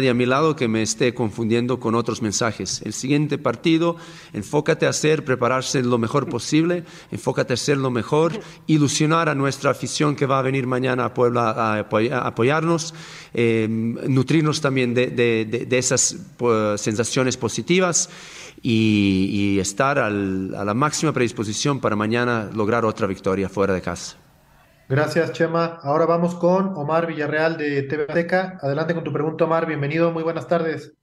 A 0.07 0.13
mi 0.13 0.25
lado 0.25 0.55
que 0.55 0.67
me 0.67 0.81
esté 0.81 1.13
confundiendo 1.13 1.79
con 1.79 1.95
otros 1.95 2.21
mensajes. 2.21 2.81
El 2.83 2.93
siguiente 2.93 3.37
partido, 3.37 3.95
enfócate 4.33 4.85
a 4.85 4.89
hacer, 4.89 5.25
prepararse 5.25 5.81
lo 5.83 5.97
mejor 5.97 6.29
posible, 6.29 6.83
enfócate 7.11 7.53
a 7.53 7.55
hacer 7.55 7.77
lo 7.77 7.91
mejor, 7.91 8.39
ilusionar 8.67 9.29
a 9.29 9.35
nuestra 9.35 9.71
afición 9.71 10.15
que 10.15 10.25
va 10.25 10.39
a 10.39 10.41
venir 10.41 10.67
mañana 10.67 11.05
a 11.05 11.13
Puebla 11.13 11.49
a, 11.51 12.27
apoyarnos, 12.27 12.93
eh, 13.33 13.67
nutrirnos 13.69 14.61
también 14.61 14.93
de, 14.93 15.67
esas 15.71 16.17
pues, 16.37 16.81
sensaciones 16.81 17.37
positivas 17.37 18.09
y, 18.61 19.57
estar 19.59 19.99
a 19.99 20.09
la 20.09 20.73
máxima 20.73 21.11
predisposición 21.11 21.79
para 21.79 21.95
mañana 21.95 22.49
lograr 22.53 22.85
otra 22.85 23.07
victoria 23.07 23.49
fuera 23.49 23.73
de 23.73 23.81
casa. 23.81 24.17
Gracias, 24.89 25.33
Chema. 25.33 25.79
Ahora 25.83 26.05
vamos 26.05 26.35
con 26.35 26.77
Omar 26.77 27.07
Villarreal 27.07 27.57
de 27.57 27.83
TV 27.83 28.05
Azteca. 28.07 28.57
Adelante 28.61 28.93
con 28.93 29.03
tu 29.03 29.11
pregunta, 29.11 29.43
Omar. 29.43 29.65
Bienvenido. 29.65 30.13
Muy 30.13 30.23
buenas 30.23 30.47
tardes. 30.47 30.93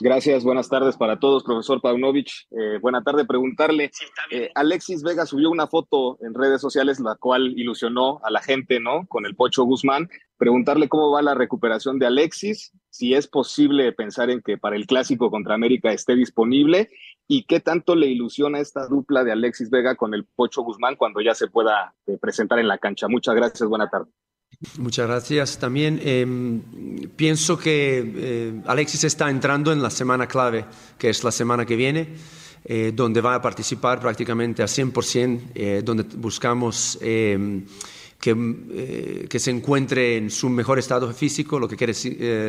Gracias, 0.00 0.42
buenas 0.42 0.68
tardes 0.68 0.96
para 0.96 1.20
todos, 1.20 1.44
profesor 1.44 1.80
Paunovich. 1.80 2.48
Eh, 2.50 2.78
buena 2.80 3.04
tarde, 3.04 3.26
preguntarle. 3.26 3.92
Eh, 4.32 4.50
Alexis 4.56 5.04
Vega 5.04 5.24
subió 5.24 5.50
una 5.50 5.68
foto 5.68 6.18
en 6.22 6.34
redes 6.34 6.60
sociales, 6.60 6.98
la 6.98 7.14
cual 7.14 7.52
ilusionó 7.56 8.18
a 8.24 8.30
la 8.30 8.42
gente, 8.42 8.80
¿no? 8.80 9.06
Con 9.06 9.24
el 9.24 9.36
Pocho 9.36 9.62
Guzmán. 9.62 10.08
Preguntarle 10.36 10.88
cómo 10.88 11.12
va 11.12 11.22
la 11.22 11.34
recuperación 11.34 12.00
de 12.00 12.06
Alexis, 12.06 12.72
si 12.90 13.14
es 13.14 13.28
posible 13.28 13.92
pensar 13.92 14.30
en 14.30 14.42
que 14.42 14.58
para 14.58 14.76
el 14.76 14.86
clásico 14.86 15.30
contra 15.30 15.54
América 15.54 15.92
esté 15.92 16.16
disponible 16.16 16.90
y 17.28 17.44
qué 17.44 17.60
tanto 17.60 17.94
le 17.94 18.08
ilusiona 18.08 18.58
esta 18.58 18.88
dupla 18.88 19.22
de 19.22 19.32
Alexis 19.32 19.70
Vega 19.70 19.94
con 19.94 20.14
el 20.14 20.24
Pocho 20.24 20.62
Guzmán 20.62 20.96
cuando 20.96 21.20
ya 21.20 21.34
se 21.34 21.46
pueda 21.46 21.94
eh, 22.06 22.18
presentar 22.20 22.58
en 22.58 22.66
la 22.66 22.78
cancha. 22.78 23.06
Muchas 23.06 23.36
gracias, 23.36 23.68
buena 23.68 23.88
tarde. 23.88 24.10
Muchas 24.78 25.06
gracias. 25.06 25.58
También 25.58 26.00
em, 26.02 26.60
pienso 27.16 27.56
que 27.56 28.12
eh, 28.16 28.62
Alexis 28.66 29.04
está 29.04 29.30
entrando 29.30 29.72
en 29.72 29.80
la 29.80 29.90
semana 29.90 30.26
clave, 30.26 30.64
que 30.98 31.08
es 31.08 31.22
la 31.22 31.30
semana 31.30 31.64
que 31.64 31.76
viene, 31.76 32.08
eh, 32.64 32.90
donde 32.92 33.20
va 33.20 33.36
a 33.36 33.40
participar 33.40 34.00
prácticamente 34.00 34.64
a 34.64 34.66
100%, 34.66 35.84
donde 35.84 36.02
buscamos 36.02 36.98
em, 38.24 38.68
que, 38.68 39.26
que, 39.28 39.38
se 39.38 39.50
encuentre 39.50 40.16
en 40.16 40.30
su 40.30 40.48
mejor 40.48 40.78
estado 40.78 41.12
físico, 41.12 41.58
lo 41.58 41.68
que 41.68 41.76
quiere 41.76 41.94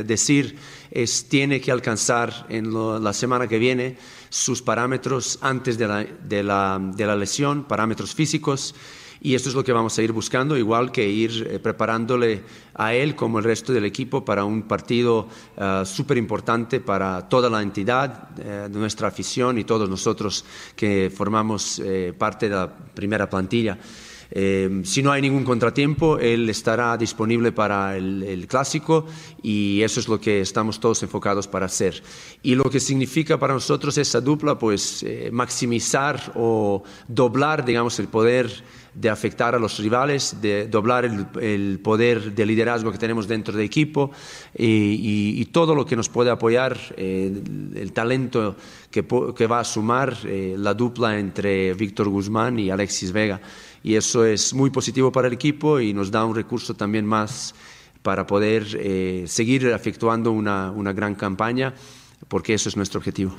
decir 0.03 0.55
es 0.91 1.25
tiene 1.29 1.61
que 1.61 1.71
alcanzar 1.71 2.45
en 2.49 2.73
la 3.03 3.13
semana 3.13 3.47
que 3.47 3.59
viene 3.59 3.97
sus 4.29 4.61
parámetros 4.61 5.39
antes 5.41 5.77
de 5.77 5.87
la, 5.87 6.03
de 6.03 6.43
la, 6.43 6.79
de 6.81 7.05
la 7.05 7.15
lesión, 7.15 7.65
parámetros 7.65 8.15
físicos. 8.15 8.73
Y 9.23 9.35
esto 9.35 9.49
es 9.49 9.55
lo 9.55 9.63
que 9.63 9.71
vamos 9.71 9.95
a 9.99 10.01
ir 10.01 10.11
buscando, 10.13 10.57
igual 10.57 10.91
que 10.91 11.07
ir 11.07 11.47
eh, 11.47 11.59
preparándole 11.59 12.41
a 12.73 12.95
él 12.95 13.15
como 13.15 13.37
el 13.37 13.43
resto 13.43 13.71
del 13.71 13.85
equipo 13.85 14.25
para 14.25 14.45
un 14.45 14.63
partido 14.63 15.27
súper 15.85 16.17
importante 16.17 16.79
para 16.79 17.29
toda 17.29 17.47
la 17.47 17.61
entidad, 17.61 18.29
eh, 18.39 18.67
de 18.71 18.79
nuestra 18.79 19.09
afición 19.09 19.59
y 19.59 19.63
todos 19.63 19.87
nosotros 19.87 20.43
que 20.75 21.11
formamos 21.15 21.79
eh, 21.79 22.13
parte 22.17 22.49
de 22.49 22.55
la 22.55 22.73
primera 22.73 23.29
plantilla. 23.29 23.77
Eh, 24.31 24.81
si 24.85 25.03
no 25.03 25.11
hay 25.11 25.21
ningún 25.21 25.43
contratiempo, 25.43 26.17
él 26.17 26.49
estará 26.49 26.95
disponible 26.97 27.51
para 27.51 27.97
el, 27.97 28.47
clásico 28.47 29.05
y 29.43 29.81
eso 29.81 29.99
es 29.99 30.07
lo 30.07 30.19
que 30.19 30.41
estamos 30.41 30.79
todos 30.79 31.03
enfocados 31.03 31.47
para 31.47 31.65
hacer. 31.65 32.01
Y 32.41 32.55
lo 32.55 32.63
que 32.65 32.79
significa 32.79 33.37
para 33.37 33.53
nosotros 33.53 33.97
esa 33.97 34.21
dupla, 34.21 34.57
pues 34.57 35.03
eh, 35.03 35.29
maximizar 35.31 36.31
o 36.35 36.83
doblar, 37.07 37.65
digamos, 37.65 37.99
el 37.99 38.07
poder 38.07 38.51
de 38.93 39.09
afectar 39.09 39.55
a 39.55 39.59
los 39.59 39.79
rivales, 39.79 40.35
doblar 40.69 41.05
el, 41.05 41.79
poder 41.79 42.35
de 42.35 42.45
liderazgo 42.45 42.91
que 42.91 42.97
tenemos 42.97 43.25
dentro 43.25 43.55
del 43.55 43.65
equipo 43.65 44.11
y, 44.53 45.45
todo 45.45 45.75
lo 45.75 45.85
que 45.85 45.95
nos 45.95 46.09
puede 46.09 46.29
apoyar, 46.29 46.77
eh, 46.97 47.31
el, 47.75 47.93
talento 47.93 48.57
que, 48.89 49.01
va 49.47 49.61
a 49.61 49.63
sumar 49.63 50.17
la 50.25 50.73
dupla 50.73 51.17
entre 51.19 51.73
Víctor 51.73 52.09
Guzmán 52.09 52.59
y 52.59 52.69
Alexis 52.69 53.13
Vega 53.13 53.39
y 53.83 53.95
eso 53.95 54.25
es 54.25 54.53
muy 54.53 54.69
positivo 54.69 55.11
para 55.11 55.27
el 55.27 55.33
equipo 55.33 55.79
y 55.79 55.93
nos 55.93 56.11
da 56.11 56.25
un 56.25 56.35
recurso 56.35 56.75
también 56.75 57.05
más 57.05 57.55
para 58.01 58.25
poder 58.25 58.63
eh, 58.79 59.25
seguir 59.27 59.67
efectuando 59.67 60.31
una, 60.31 60.71
una 60.71 60.93
gran 60.93 61.15
campaña, 61.15 61.73
porque 62.27 62.53
eso 62.53 62.69
es 62.69 62.77
nuestro 62.77 62.99
objetivo. 62.99 63.35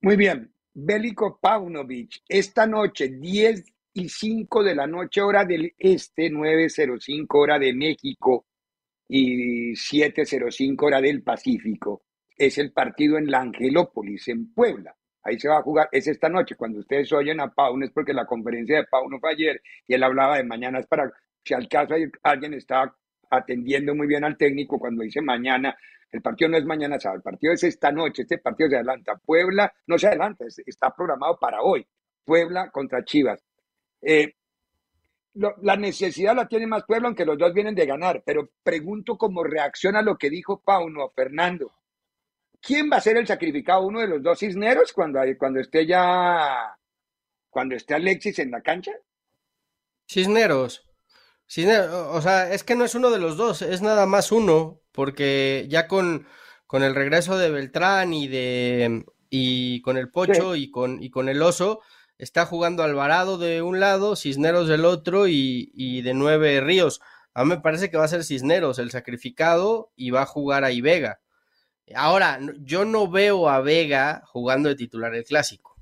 Muy 0.00 0.16
bien. 0.16 0.52
Bélico 0.74 1.38
Paunovic, 1.40 2.22
esta 2.26 2.66
noche, 2.66 3.08
10 3.08 3.64
y 3.94 4.08
5 4.08 4.64
de 4.64 4.74
la 4.74 4.86
noche, 4.86 5.20
hora 5.20 5.44
del 5.44 5.74
este, 5.78 6.30
9.05 6.30 7.26
hora 7.30 7.58
de 7.58 7.74
México, 7.74 8.46
y 9.14 9.72
7.05 9.72 10.82
hora 10.86 11.00
del 11.02 11.22
Pacífico. 11.22 12.04
Es 12.34 12.56
el 12.56 12.72
partido 12.72 13.18
en 13.18 13.30
la 13.30 13.40
Angelópolis, 13.40 14.26
en 14.28 14.54
Puebla. 14.54 14.96
Ahí 15.24 15.38
se 15.38 15.48
va 15.48 15.58
a 15.58 15.62
jugar, 15.62 15.88
es 15.92 16.06
esta 16.08 16.28
noche. 16.28 16.56
Cuando 16.56 16.80
ustedes 16.80 17.12
oyen 17.12 17.40
a 17.40 17.52
Pauno 17.52 17.84
es 17.84 17.90
porque 17.92 18.12
la 18.12 18.26
conferencia 18.26 18.78
de 18.78 18.84
Pauno 18.84 19.18
fue 19.20 19.30
ayer 19.32 19.62
y 19.86 19.94
él 19.94 20.02
hablaba 20.02 20.36
de 20.36 20.44
mañana. 20.44 20.80
Es 20.80 20.86
para, 20.86 21.12
si 21.44 21.54
al 21.54 21.68
caso 21.68 21.94
alguien 22.22 22.54
está 22.54 22.94
atendiendo 23.30 23.94
muy 23.94 24.06
bien 24.06 24.24
al 24.24 24.36
técnico 24.36 24.78
cuando 24.78 25.02
dice 25.02 25.22
mañana, 25.22 25.76
el 26.10 26.20
partido 26.20 26.50
no 26.50 26.58
es 26.58 26.64
mañana 26.64 27.00
sábado, 27.00 27.18
el 27.18 27.22
partido 27.22 27.54
es 27.54 27.64
esta 27.64 27.90
noche, 27.90 28.22
este 28.22 28.38
partido 28.38 28.68
se 28.68 28.76
adelanta. 28.76 29.16
Puebla 29.16 29.72
no 29.86 29.98
se 29.98 30.08
adelanta, 30.08 30.44
está 30.66 30.94
programado 30.94 31.38
para 31.38 31.62
hoy. 31.62 31.86
Puebla 32.24 32.70
contra 32.70 33.04
Chivas. 33.04 33.42
Eh, 34.02 34.34
la 35.34 35.76
necesidad 35.76 36.36
la 36.36 36.46
tiene 36.46 36.66
más 36.66 36.84
Puebla, 36.84 37.08
aunque 37.08 37.24
los 37.24 37.38
dos 37.38 37.54
vienen 37.54 37.74
de 37.74 37.86
ganar, 37.86 38.22
pero 38.24 38.50
pregunto 38.62 39.16
cómo 39.16 39.42
reacciona 39.42 40.02
lo 40.02 40.18
que 40.18 40.28
dijo 40.28 40.60
Pauno, 40.60 41.08
Fernando. 41.14 41.72
¿Quién 42.62 42.88
va 42.90 42.98
a 42.98 43.00
ser 43.00 43.16
el 43.16 43.26
sacrificado? 43.26 43.82
¿Uno 43.82 44.00
de 44.00 44.06
los 44.06 44.22
dos 44.22 44.38
cisneros 44.38 44.92
cuando, 44.92 45.20
cuando 45.36 45.58
esté 45.58 45.84
ya, 45.84 46.78
cuando 47.50 47.74
esté 47.74 47.94
Alexis 47.94 48.38
en 48.38 48.52
la 48.52 48.62
cancha? 48.62 48.92
Cisneros. 50.08 50.86
Cisneros. 51.48 51.90
O 51.90 52.22
sea, 52.22 52.52
es 52.52 52.62
que 52.62 52.76
no 52.76 52.84
es 52.84 52.94
uno 52.94 53.10
de 53.10 53.18
los 53.18 53.36
dos, 53.36 53.62
es 53.62 53.82
nada 53.82 54.06
más 54.06 54.30
uno, 54.30 54.80
porque 54.92 55.66
ya 55.68 55.88
con, 55.88 56.28
con 56.68 56.84
el 56.84 56.94
regreso 56.94 57.36
de 57.36 57.50
Beltrán 57.50 58.14
y 58.14 58.28
de 58.28 59.04
y 59.28 59.80
con 59.80 59.96
el 59.96 60.10
Pocho 60.10 60.54
y, 60.54 60.70
con, 60.70 61.02
y 61.02 61.08
con 61.08 61.30
el 61.30 61.40
Oso, 61.42 61.80
está 62.18 62.44
jugando 62.44 62.82
Alvarado 62.82 63.38
de 63.38 63.62
un 63.62 63.80
lado, 63.80 64.14
Cisneros 64.14 64.68
del 64.68 64.84
otro 64.84 65.26
y, 65.26 65.72
y, 65.74 66.02
de 66.02 66.12
nueve 66.12 66.60
Ríos. 66.60 67.00
A 67.32 67.42
mí 67.42 67.48
me 67.48 67.60
parece 67.60 67.90
que 67.90 67.96
va 67.96 68.04
a 68.04 68.08
ser 68.08 68.24
Cisneros 68.24 68.78
el 68.78 68.90
sacrificado 68.90 69.90
y 69.96 70.10
va 70.10 70.22
a 70.22 70.26
jugar 70.26 70.64
ahí 70.64 70.82
Vega. 70.82 71.21
Ahora, 71.94 72.38
yo 72.60 72.84
no 72.84 73.10
veo 73.10 73.48
a 73.48 73.60
Vega 73.60 74.22
jugando 74.26 74.68
de 74.68 74.76
titular 74.76 75.14
el 75.14 75.24
clásico. 75.24 75.72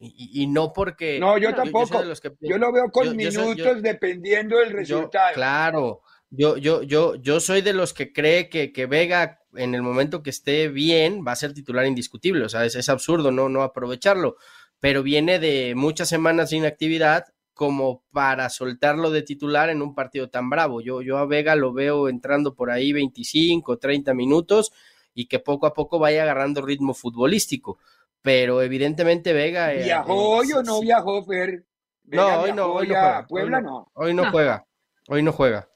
Y, 0.00 0.46
no 0.46 0.72
porque. 0.72 1.18
No, 1.18 1.38
yo 1.38 1.54
tampoco. 1.54 2.02
Yo, 2.40 2.56
lo 2.56 2.72
veo 2.72 2.90
con 2.90 3.16
minutos 3.16 3.82
dependiendo 3.82 4.58
del 4.58 4.70
resultado. 4.70 5.34
claro. 5.34 6.02
Yo, 6.30 6.58
yo, 6.58 6.82
yo, 6.82 7.14
yo 7.14 7.40
soy 7.40 7.62
de 7.62 7.72
los 7.72 7.94
que 7.94 8.12
cree 8.12 8.50
que, 8.50 8.70
que, 8.70 8.84
Vega, 8.84 9.40
en 9.54 9.74
el 9.74 9.80
momento 9.80 10.22
que 10.22 10.28
esté 10.28 10.68
bien, 10.68 11.24
va 11.26 11.32
a 11.32 11.36
ser 11.36 11.54
titular 11.54 11.86
indiscutible. 11.86 12.44
O 12.44 12.48
sea, 12.50 12.66
es, 12.66 12.74
es 12.74 12.90
absurdo 12.90 13.32
no, 13.32 13.48
no 13.48 13.62
aprovecharlo. 13.62 14.36
Pero 14.78 15.02
viene 15.02 15.38
de 15.38 15.74
muchas 15.74 16.10
semanas 16.10 16.50
de 16.50 16.58
inactividad 16.58 17.24
como 17.54 18.04
para 18.12 18.50
soltarlo 18.50 19.10
de 19.10 19.22
titular 19.22 19.70
en 19.70 19.82
un 19.82 19.94
partido 19.94 20.28
tan 20.28 20.48
bravo. 20.48 20.80
Yo, 20.80 21.02
yo 21.02 21.18
a 21.18 21.26
Vega 21.26 21.56
lo 21.56 21.72
veo 21.72 22.08
entrando 22.08 22.54
por 22.54 22.70
ahí 22.70 22.92
25, 22.92 23.78
30 23.78 24.14
minutos 24.14 24.70
y 25.18 25.26
que 25.26 25.40
poco 25.40 25.66
a 25.66 25.74
poco 25.74 25.98
vaya 25.98 26.22
agarrando 26.22 26.62
ritmo 26.62 26.94
futbolístico. 26.94 27.78
Pero 28.22 28.62
evidentemente 28.62 29.32
Vega. 29.32 29.74
Eh, 29.74 29.82
¿Viajó 29.82 30.14
hoy 30.14 30.52
o 30.52 30.62
no 30.62 30.80
viajó, 30.80 31.24
Fer? 31.24 31.64
no, 32.04 32.40
hoy 32.40 32.52
no, 32.52 32.66
hoy 32.66 32.86
no 32.86 32.94
juega. 32.94 33.26
Puebla 33.26 33.60
no. 33.60 33.90
Hoy 33.94 34.14
no, 34.14 34.30
juega. 34.30 34.66
Hoy 35.08 35.24
no 35.24 35.32
juega. 35.32 35.68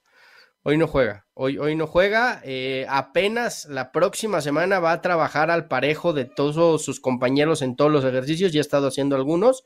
Hoy 0.62 0.76
no 0.76 0.86
juega. 0.86 1.26
Hoy, 1.34 1.58
hoy 1.58 1.74
no 1.74 1.88
juega. 1.88 2.40
Eh, 2.44 2.86
apenas 2.88 3.64
la 3.64 3.90
próxima 3.90 4.40
semana 4.40 4.78
va 4.78 4.92
a 4.92 5.00
trabajar 5.00 5.50
al 5.50 5.66
parejo 5.66 6.12
de 6.12 6.24
todos 6.24 6.84
sus 6.84 7.00
compañeros 7.00 7.62
en 7.62 7.74
todos 7.74 7.90
los 7.90 8.04
ejercicios. 8.04 8.52
Ya 8.52 8.60
ha 8.60 8.68
estado 8.68 8.86
haciendo 8.86 9.16
algunos. 9.16 9.64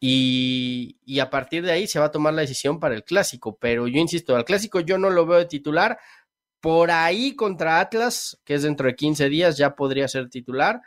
Y, 0.00 0.96
y, 1.04 1.18
a 1.20 1.28
partir 1.28 1.64
de 1.64 1.72
ahí 1.72 1.86
se 1.86 1.98
va 1.98 2.06
a 2.06 2.10
tomar 2.10 2.32
la 2.32 2.42
decisión 2.42 2.80
para 2.80 2.94
el 2.94 3.04
clásico. 3.04 3.58
Pero 3.60 3.88
yo 3.88 3.98
insisto, 3.98 4.34
al 4.34 4.46
clásico 4.46 4.80
yo 4.80 4.96
no 4.96 5.10
lo 5.10 5.26
veo 5.26 5.38
de 5.38 5.44
titular. 5.44 5.98
Por 6.66 6.90
ahí 6.90 7.36
contra 7.36 7.78
Atlas, 7.78 8.42
que 8.44 8.54
es 8.54 8.64
dentro 8.64 8.88
de 8.88 8.96
15 8.96 9.28
días, 9.28 9.56
ya 9.56 9.76
podría 9.76 10.08
ser 10.08 10.28
titular, 10.28 10.80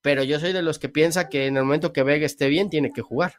pero 0.00 0.22
yo 0.22 0.38
soy 0.38 0.52
de 0.52 0.62
los 0.62 0.78
que 0.78 0.88
piensa 0.88 1.28
que 1.28 1.48
en 1.48 1.56
el 1.56 1.64
momento 1.64 1.92
que 1.92 2.04
Vega 2.04 2.24
esté 2.24 2.46
bien, 2.48 2.70
tiene 2.70 2.92
que 2.92 3.02
jugar. 3.02 3.32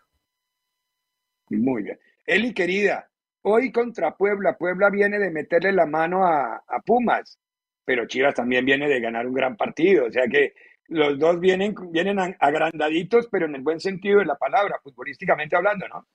Muy 1.50 1.84
bien. 1.84 1.98
Eli, 2.26 2.54
querida, 2.54 3.10
hoy 3.44 3.72
contra 3.72 4.14
Puebla, 4.14 4.58
Puebla 4.58 4.90
viene 4.90 5.20
de 5.20 5.32
meterle 5.32 5.72
la 5.72 5.86
mano 5.86 6.26
a, 6.26 6.62
Pumas, 6.86 7.40
pero 7.86 8.06
Chivas 8.08 8.36
también 8.36 8.66
viene 8.66 8.90
de 8.90 9.00
ganar 9.00 9.26
un 9.26 9.34
gran 9.34 9.56
partido, 9.56 10.08
o 10.08 10.12
sea 10.12 10.28
que 10.28 10.54
los 10.90 11.18
dos 11.18 11.40
vienen, 11.40 11.74
vienen 11.92 12.20
agrandaditos, 12.20 13.30
pero 13.32 13.46
en 13.46 13.56
el 13.56 13.62
buen 13.62 13.80
sentido 13.80 14.20
de 14.20 14.26
la 14.26 14.36
palabra, 14.36 14.82
futbolísticamente 14.84 15.56
hablando, 15.56 15.88
¿no? 15.88 16.06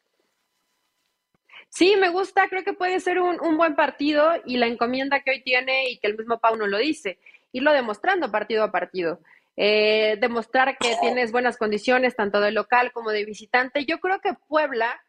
Sí, 1.70 1.96
me 1.96 2.10
gusta, 2.10 2.48
creo 2.48 2.64
que 2.64 2.74
puede 2.74 3.00
ser 3.00 3.20
un, 3.20 3.40
un, 3.40 3.56
buen 3.56 3.74
partido 3.76 4.32
y 4.44 4.58
la 4.58 4.66
encomienda 4.66 5.20
que 5.20 5.30
hoy 5.30 5.42
tiene 5.42 5.88
y 5.88 5.98
que 5.98 6.08
el 6.08 6.18
mismo 6.18 6.38
Pauno 6.38 6.66
lo 6.66 6.78
dice, 6.78 7.18
irlo 7.52 7.72
demostrando 7.72 8.30
partido 8.30 8.64
a 8.64 8.72
partido. 8.72 9.20
Eh, 9.56 10.16
demostrar 10.20 10.78
que 10.78 10.96
tienes 11.00 11.32
buenas 11.32 11.56
condiciones, 11.56 12.16
tanto 12.16 12.40
de 12.40 12.50
local 12.50 12.92
como 12.92 13.10
de 13.10 13.24
visitante. 13.24 13.84
Yo 13.84 14.00
creo 14.00 14.20
que 14.20 14.34
Puebla, 14.48 15.00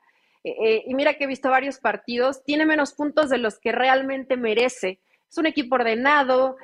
eh, 0.44 0.56
eh, 0.62 0.84
y 0.86 0.94
mira 0.94 1.14
que 1.14 1.24
he 1.24 1.28
visto 1.28 1.50
varios 1.50 1.80
partidos, 1.80 2.44
tiene 2.44 2.66
menos 2.66 2.94
puntos 2.94 3.30
de 3.30 3.38
los 3.38 3.60
que 3.60 3.72
realmente 3.72 4.38
merece. 4.38 5.00
Es 5.30 5.38
un 5.38 5.46
equipo 5.46 5.76
ordenado, 5.76 6.58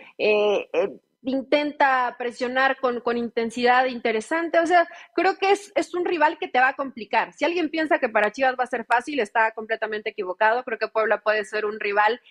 intenta 1.28 2.16
presionar 2.18 2.80
con, 2.80 3.02
con, 3.02 3.18
intensidad 3.18 3.86
interesante. 3.86 4.60
O 4.60 4.66
sea, 4.66 4.88
creo 5.14 5.38
que 5.38 5.52
es, 5.52 5.72
es, 5.76 5.94
un 5.94 6.06
rival 6.06 6.38
que 6.40 6.48
te 6.48 6.60
va 6.60 6.70
a 6.70 6.76
complicar. 6.76 7.34
Si 7.34 7.44
alguien 7.44 7.70
piensa 7.70 8.00
que 8.00 8.08
para 8.08 8.32
Chivas 8.32 8.56
va 8.58 8.64
a 8.64 8.68
ser 8.68 8.86
fácil, 8.86 9.20
está 9.20 9.52
completamente 9.52 10.12
equivocado. 10.12 10.64
Creo 10.64 10.80
que 10.80 10.88
Puebla 10.88 11.20
puede 11.22 11.44
ser 11.44 11.66
un 11.66 11.80
rival 11.80 12.22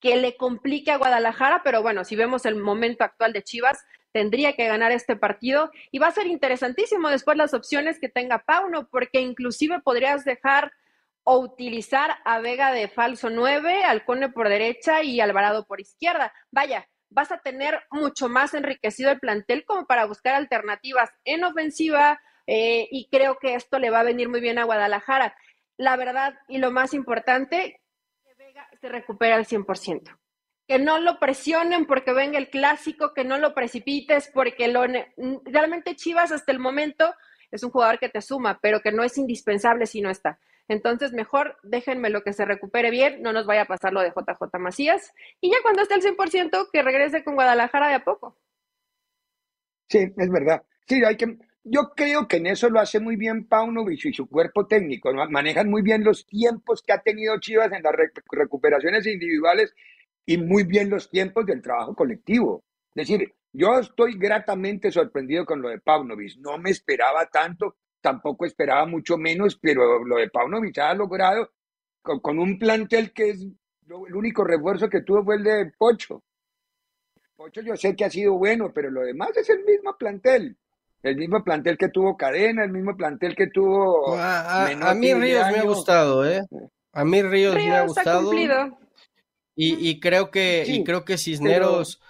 que 0.00 0.16
le 0.16 0.36
complique 0.36 0.90
a 0.90 0.96
Guadalajara, 0.96 1.62
pero 1.62 1.82
bueno, 1.82 2.04
si 2.04 2.16
vemos 2.16 2.44
el 2.44 2.56
momento 2.56 3.04
actual 3.04 3.32
de 3.32 3.42
Chivas, 3.42 3.84
tendría 4.12 4.54
que 4.56 4.66
ganar 4.66 4.90
este 4.90 5.14
partido 5.14 5.70
y 5.92 5.98
va 5.98 6.08
a 6.08 6.12
ser 6.12 6.26
interesantísimo 6.26 7.08
después 7.08 7.36
las 7.36 7.54
opciones 7.54 8.00
que 8.00 8.08
tenga 8.08 8.44
Pauno, 8.44 8.88
porque 8.88 9.20
inclusive 9.20 9.80
podrías 9.80 10.24
dejar 10.24 10.72
o 11.22 11.38
utilizar 11.38 12.16
a 12.24 12.40
Vega 12.40 12.72
de 12.72 12.88
falso 12.88 13.30
9, 13.30 13.84
Alcone 13.84 14.30
por 14.30 14.48
derecha 14.48 15.02
y 15.02 15.20
Alvarado 15.20 15.66
por 15.66 15.80
izquierda. 15.80 16.32
Vaya, 16.50 16.88
vas 17.10 17.32
a 17.32 17.38
tener 17.38 17.82
mucho 17.90 18.28
más 18.28 18.54
enriquecido 18.54 19.10
el 19.10 19.20
plantel 19.20 19.64
como 19.64 19.86
para 19.86 20.06
buscar 20.06 20.34
alternativas 20.34 21.10
en 21.24 21.44
ofensiva 21.44 22.20
eh, 22.46 22.88
y 22.90 23.08
creo 23.10 23.38
que 23.38 23.54
esto 23.54 23.78
le 23.78 23.90
va 23.90 24.00
a 24.00 24.04
venir 24.04 24.28
muy 24.28 24.40
bien 24.40 24.58
a 24.58 24.64
Guadalajara. 24.64 25.36
La 25.76 25.96
verdad 25.96 26.34
y 26.48 26.58
lo 26.58 26.70
más 26.70 26.94
importante, 26.94 27.80
que 28.24 28.34
Vega 28.34 28.68
se 28.80 28.88
recupera 28.88 29.36
al 29.36 29.46
100%. 29.46 30.18
Que 30.66 30.78
no 30.78 30.98
lo 30.98 31.18
presionen 31.18 31.86
porque 31.86 32.12
venga 32.12 32.38
el 32.38 32.48
clásico, 32.48 33.12
que 33.12 33.24
no 33.24 33.38
lo 33.38 33.54
precipites 33.54 34.30
porque 34.32 34.68
lo, 34.68 34.84
realmente 35.44 35.96
Chivas 35.96 36.32
hasta 36.32 36.52
el 36.52 36.60
momento 36.60 37.14
es 37.50 37.64
un 37.64 37.70
jugador 37.70 37.98
que 37.98 38.08
te 38.08 38.22
suma, 38.22 38.60
pero 38.62 38.80
que 38.80 38.92
no 38.92 39.02
es 39.02 39.18
indispensable 39.18 39.86
si 39.86 40.00
no 40.00 40.10
está. 40.10 40.38
Entonces, 40.70 41.12
mejor 41.12 41.56
déjenme 41.64 42.10
lo 42.10 42.22
que 42.22 42.32
se 42.32 42.44
recupere 42.44 42.92
bien, 42.92 43.22
no 43.22 43.32
nos 43.32 43.44
vaya 43.44 43.62
a 43.62 43.66
pasar 43.66 43.92
lo 43.92 44.02
de 44.02 44.10
JJ 44.10 44.56
Macías. 44.60 45.12
Y 45.40 45.50
ya 45.50 45.56
cuando 45.62 45.82
esté 45.82 45.94
al 45.94 46.00
100%, 46.00 46.68
que 46.72 46.82
regrese 46.82 47.24
con 47.24 47.34
Guadalajara 47.34 47.88
de 47.88 47.94
a 47.94 48.04
poco. 48.04 48.38
Sí, 49.88 50.12
es 50.16 50.30
verdad. 50.30 50.62
Sí, 50.86 51.02
hay 51.04 51.16
que. 51.16 51.38
Yo 51.64 51.90
creo 51.96 52.28
que 52.28 52.36
en 52.36 52.46
eso 52.46 52.70
lo 52.70 52.78
hace 52.78 53.00
muy 53.00 53.16
bien 53.16 53.48
Paunovic 53.48 54.04
y 54.04 54.12
su 54.12 54.28
cuerpo 54.28 54.68
técnico. 54.68 55.12
Manejan 55.28 55.68
muy 55.68 55.82
bien 55.82 56.04
los 56.04 56.24
tiempos 56.24 56.82
que 56.82 56.92
ha 56.92 57.02
tenido 57.02 57.40
Chivas 57.40 57.72
en 57.72 57.82
las 57.82 57.92
recuperaciones 58.30 59.04
individuales 59.08 59.74
y 60.24 60.38
muy 60.38 60.62
bien 60.62 60.88
los 60.88 61.10
tiempos 61.10 61.46
del 61.46 61.62
trabajo 61.62 61.96
colectivo. 61.96 62.62
Es 62.94 63.08
decir, 63.08 63.34
yo 63.52 63.80
estoy 63.80 64.16
gratamente 64.16 64.92
sorprendido 64.92 65.44
con 65.44 65.62
lo 65.62 65.68
de 65.68 65.80
Paunovic. 65.80 66.36
No 66.38 66.58
me 66.58 66.70
esperaba 66.70 67.26
tanto 67.26 67.74
tampoco 68.00 68.44
esperaba 68.44 68.86
mucho 68.86 69.16
menos, 69.16 69.58
pero 69.60 70.04
lo 70.04 70.16
de 70.16 70.30
Paunovic 70.30 70.78
ha 70.78 70.94
logrado 70.94 71.50
con, 72.02 72.38
un 72.38 72.58
plantel 72.58 73.12
que 73.12 73.30
es 73.30 73.42
el 73.42 74.14
único 74.14 74.44
refuerzo 74.44 74.88
que 74.88 75.02
tuvo 75.02 75.24
fue 75.24 75.36
el 75.36 75.44
de 75.44 75.72
Pocho. 75.76 76.22
Pocho 77.36 77.60
yo 77.62 77.76
sé 77.76 77.96
que 77.96 78.04
ha 78.04 78.10
sido 78.10 78.34
bueno, 78.34 78.72
pero 78.72 78.90
lo 78.90 79.02
demás 79.02 79.36
es 79.36 79.48
el 79.50 79.64
mismo 79.64 79.96
plantel. 79.98 80.56
El 81.02 81.16
mismo 81.16 81.42
plantel 81.42 81.78
que 81.78 81.88
tuvo 81.88 82.16
Cadena, 82.16 82.62
el 82.62 82.70
mismo 82.70 82.94
plantel 82.94 83.34
que 83.34 83.46
tuvo. 83.46 84.14
A, 84.18 84.94
mí 84.94 85.14
Ríos 85.14 85.46
me 85.50 85.58
ha 85.58 85.62
gustado, 85.62 86.28
¿eh? 86.28 86.42
A 86.92 87.04
mí 87.04 87.22
Ríos, 87.22 87.54
me 87.54 87.74
ha 87.74 87.86
gustado. 87.86 88.32
y, 88.34 88.50
y, 89.56 90.00
creo 90.00 90.30
que, 90.30 90.64
y 90.66 90.84
creo 90.84 91.04
que 91.04 91.16
Cisneros. 91.16 92.00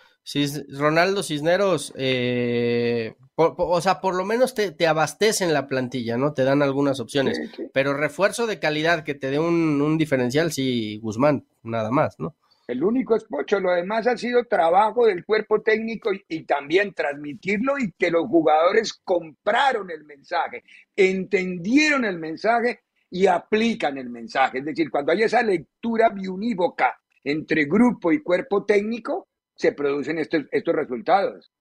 Ronaldo 0.69 1.23
Cisneros, 1.23 1.93
eh, 1.97 3.15
o 3.35 3.81
sea, 3.81 4.01
por 4.01 4.15
lo 4.15 4.25
menos 4.25 4.55
te, 4.55 4.71
te, 4.71 4.87
abastecen 4.87 5.53
la 5.53 5.67
plantilla, 5.67 6.17
¿no? 6.17 6.35
Te 6.35 6.45
dan 6.45 6.63
algunas 6.63 7.01
opciones, 7.01 7.41
pero 7.73 7.95
refuerzo 7.95 8.47
de 8.47 8.59
calidad 8.59 9.03
que 9.03 9.15
te 9.15 9.31
dé 9.31 9.39
un, 9.39 9.99
diferencial, 9.99 10.53
sí, 10.53 10.99
Guzmán, 10.99 11.47
nada 11.63 11.91
más, 11.91 12.19
¿no? 12.19 12.37
El 12.69 12.85
único 12.85 13.17
es 13.17 13.25
Pocho, 13.25 13.59
lo 13.59 13.73
demás 13.73 14.07
ha 14.07 14.17
sido 14.17 14.45
trabajo 14.45 15.07
del 15.07 15.25
cuerpo 15.25 15.61
técnico 15.61 16.13
y, 16.13 16.25
y, 16.29 16.45
también 16.45 16.95
transmitirlo 16.95 17.79
y 17.79 17.91
que 17.99 18.13
los 18.13 18.29
jugadores 18.29 18.93
compraron 19.03 19.91
el 19.91 20.05
mensaje, 20.05 20.63
entendieron 20.95 22.05
el 22.05 22.19
mensaje 22.19 22.83
y 23.11 23.27
aplican 23.27 23.99
el 23.99 24.09
mensaje. 24.09 24.59
Es 24.59 24.65
decir, 24.65 24.89
cuando 24.89 25.11
hay 25.11 25.23
esa 25.23 25.43
lectura 25.43 26.11
biunívoca 26.11 26.97
entre 27.25 27.65
grupo 27.65 28.13
y 28.13 28.23
cuerpo 28.23 28.65
técnico, 28.65 29.30
se 29.61 29.73
producen 29.73 30.19
estos, 30.19 30.45
estos 30.51 30.75
resultados. 30.75 31.53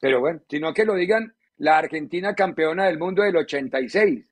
Pero 0.00 0.20
bueno, 0.20 0.40
sino 0.48 0.72
que 0.72 0.84
lo 0.84 0.94
digan 0.94 1.34
la 1.56 1.78
Argentina 1.78 2.34
campeona 2.34 2.86
del 2.86 2.98
mundo 2.98 3.22
del 3.22 3.36
86, 3.36 4.24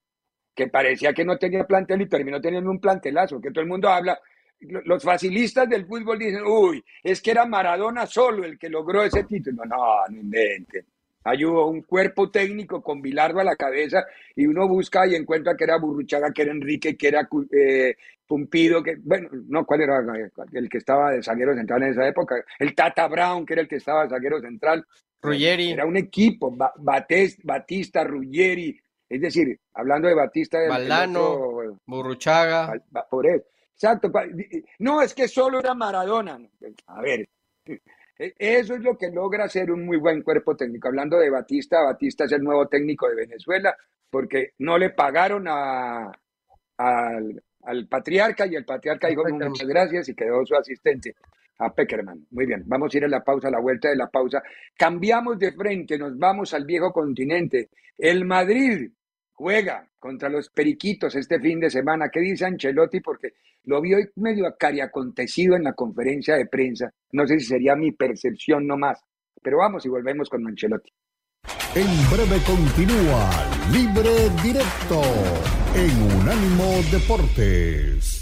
que 0.55 0.69
parecía 0.69 1.13
que 1.13 1.25
no 1.25 1.37
tenía 1.37 1.67
plantel 1.67 2.03
y 2.03 2.09
terminó 2.09 2.41
teniendo 2.41 2.71
un 2.71 2.81
plantelazo, 2.81 3.41
que 3.41 3.51
todo 3.51 3.63
el 3.63 3.69
mundo 3.69 3.89
habla. 3.89 4.19
Los 4.61 5.03
facilistas 5.03 5.69
del 5.69 5.87
fútbol 5.87 6.19
dicen, 6.19 6.43
uy, 6.45 6.85
es 7.03 7.21
que 7.21 7.33
era 7.33 7.47
Maradona 7.47 8.07
solo 8.07 8.45
el 8.45 8.59
que 8.59 8.69
logró 8.69 9.03
ese 9.03 9.25
título. 9.25 9.65
No, 9.65 10.07
no 10.09 10.21
inventen. 10.21 10.87
Hay 11.25 11.45
un 11.45 11.83
cuerpo 11.83 12.31
técnico 12.31 12.83
con 12.83 13.03
Bilardo 13.03 13.41
a 13.41 13.45
la 13.45 13.57
cabeza 13.57 14.05
y 14.35 14.47
uno 14.47 14.67
busca 14.67 15.07
y 15.07 15.15
encuentra 15.15 15.55
que 15.57 15.65
era 15.65 15.79
Burruchaga, 15.79 16.33
que 16.33 16.43
era 16.43 16.53
Enrique, 16.53 16.97
que 16.97 17.09
era 17.09 17.29
eh, 17.53 17.95
Pumpido, 18.27 18.83
que, 18.83 18.97
bueno, 19.03 19.29
no, 19.49 19.67
¿cuál 19.67 19.83
era 19.83 20.01
el 20.53 20.69
que 20.69 20.79
estaba 20.79 21.11
de 21.11 21.23
zaguero 21.23 21.55
central 21.55 21.83
en 21.83 21.91
esa 21.91 22.07
época? 22.07 22.37
El 22.59 22.75
Tata 22.75 23.09
Brown, 23.09 23.45
que 23.45 23.55
era 23.55 23.63
el 23.63 23.69
que 23.69 23.77
estaba 23.77 24.05
de 24.05 24.11
zaguero 24.11 24.41
central. 24.41 24.87
Ruggeri. 25.21 25.73
Era 25.73 25.85
un 25.85 25.97
equipo, 25.97 26.57
Batista, 26.77 28.05
Ruggeri, 28.05 28.81
es 29.09 29.21
decir, 29.21 29.59
hablando 29.75 30.09
de 30.09 30.15
Batista. 30.15 30.59
Valdano, 30.69 31.79
Burruchaga. 31.85 32.73
Por 33.11 33.27
eso. 33.27 33.45
Exacto. 33.75 34.11
No, 34.79 35.03
es 35.03 35.13
que 35.13 35.27
solo 35.27 35.59
era 35.59 35.75
Maradona. 35.75 36.39
A 36.87 37.03
ver, 37.03 37.29
eso 38.39 38.75
es 38.75 38.81
lo 38.81 38.99
que 38.99 39.11
logra 39.11 39.49
ser 39.49 39.71
un 39.71 39.87
muy 39.87 39.97
buen 39.97 40.23
cuerpo 40.23 40.55
técnico. 40.55 40.89
Hablando 40.89 41.19
de 41.19 41.31
Batista, 41.31 41.83
Batista 41.83 42.25
es 42.25 42.33
el 42.33 42.43
nuevo 42.43 42.69
técnico 42.69 43.09
de 43.09 43.15
Venezuela 43.15 43.75
porque 44.11 44.53
no 44.59 44.77
le 44.77 44.91
pagaron 44.91 45.47
a, 45.49 46.13
al, 46.77 47.87
patriarca 47.89 48.47
y 48.47 48.57
el 48.57 48.65
patriarca 48.65 49.09
dijo 49.09 49.23
muchas 49.25 49.69
gracias 49.69 50.09
y 50.09 50.15
quedó 50.15 50.45
su 50.45 50.55
asistente 50.55 51.15
a 51.59 51.73
Peckerman. 51.73 52.27
Muy 52.31 52.45
bien, 52.45 52.65
vamos 52.67 52.93
a 52.93 52.99
ir 52.99 53.05
a 53.05 53.09
la 53.09 53.23
pausa, 53.23 53.49
a 53.49 53.53
la 53.53 53.61
vuelta 53.61 53.89
de 53.89 53.97
la 53.97 54.09
pausa. 54.09 54.43
Cambiamos 54.77 55.39
de 55.39 55.53
frente, 55.53 55.97
nos 55.97 56.19
vamos 56.19 56.53
al 56.53 56.65
viejo 56.65 56.93
continente. 56.93 57.71
El 57.97 58.25
Madrid 58.27 58.91
juega 59.41 59.89
contra 59.99 60.29
los 60.29 60.51
Periquitos 60.51 61.15
este 61.17 61.41
fin 61.41 61.61
de 61.61 61.71
semana. 61.71 62.11
¿Qué 62.11 62.21
dice 62.21 62.45
Ancelotti? 62.45 63.01
Porque 63.01 63.33
lo 63.65 63.81
vio 63.81 63.97
medio 64.17 64.47
acontecido 64.85 65.57
en 65.57 65.65
la 65.65 65.73
conferencia 65.73 66.37
de 66.37 66.45
prensa. 66.45 66.93
No 67.13 67.27
sé 67.27 67.39
si 67.39 67.47
sería 67.47 67.75
mi 67.75 67.93
percepción 67.93 68.67
nomás. 68.67 69.03
Pero 69.43 69.57
vamos 69.57 69.87
y 69.87 69.89
volvemos 69.89 70.29
con 70.29 70.47
Ancelotti. 70.47 70.93
En 71.75 72.11
breve 72.11 72.37
continúa 72.45 73.31
Libre 73.73 74.29
Directo 74.43 75.01
en 75.75 76.21
Unánimo 76.21 76.83
Deportes. 76.93 78.20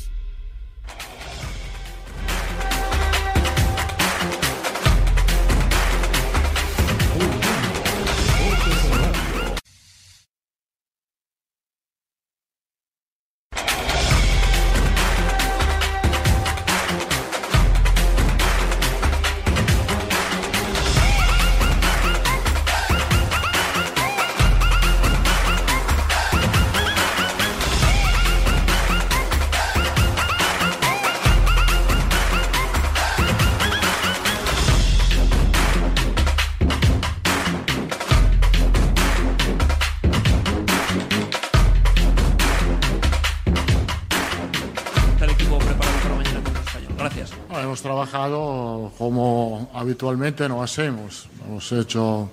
Como 48.07 49.71
habitualmente 49.75 50.49
no 50.49 50.63
hacemos. 50.63 51.29
Hemos 51.47 51.73
hecho 51.73 52.29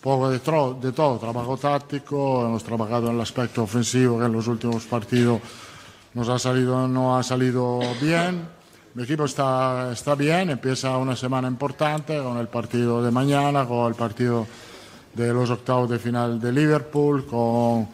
poco 0.00 0.30
de, 0.30 0.38
de, 0.38 0.92
todo, 0.92 1.18
trabajo 1.18 1.56
táctico, 1.56 2.46
hemos 2.46 2.64
trabajado 2.64 3.08
en 3.08 3.16
el 3.16 3.20
aspecto 3.20 3.62
ofensivo 3.62 4.18
que 4.18 4.24
en 4.24 4.32
los 4.32 4.46
últimos 4.48 4.84
partidos 4.84 5.40
nos 6.14 6.28
ha 6.28 6.38
salido, 6.38 6.88
no 6.88 7.18
ha 7.18 7.22
salido 7.22 7.80
bien. 8.00 8.48
Mi 8.94 9.04
equipo 9.04 9.24
está, 9.24 9.92
está 9.92 10.14
bien, 10.14 10.50
empieza 10.50 10.96
una 10.96 11.14
semana 11.14 11.48
importante 11.48 12.18
con 12.22 12.38
el 12.38 12.48
partido 12.48 13.02
de 13.02 13.10
mañana, 13.10 13.66
con 13.66 13.86
el 13.86 13.94
partido 13.94 14.46
de 15.14 15.32
los 15.32 15.50
octavos 15.50 15.90
de 15.90 15.98
final 15.98 16.40
de 16.40 16.52
Liverpool, 16.52 17.26
con 17.26 17.88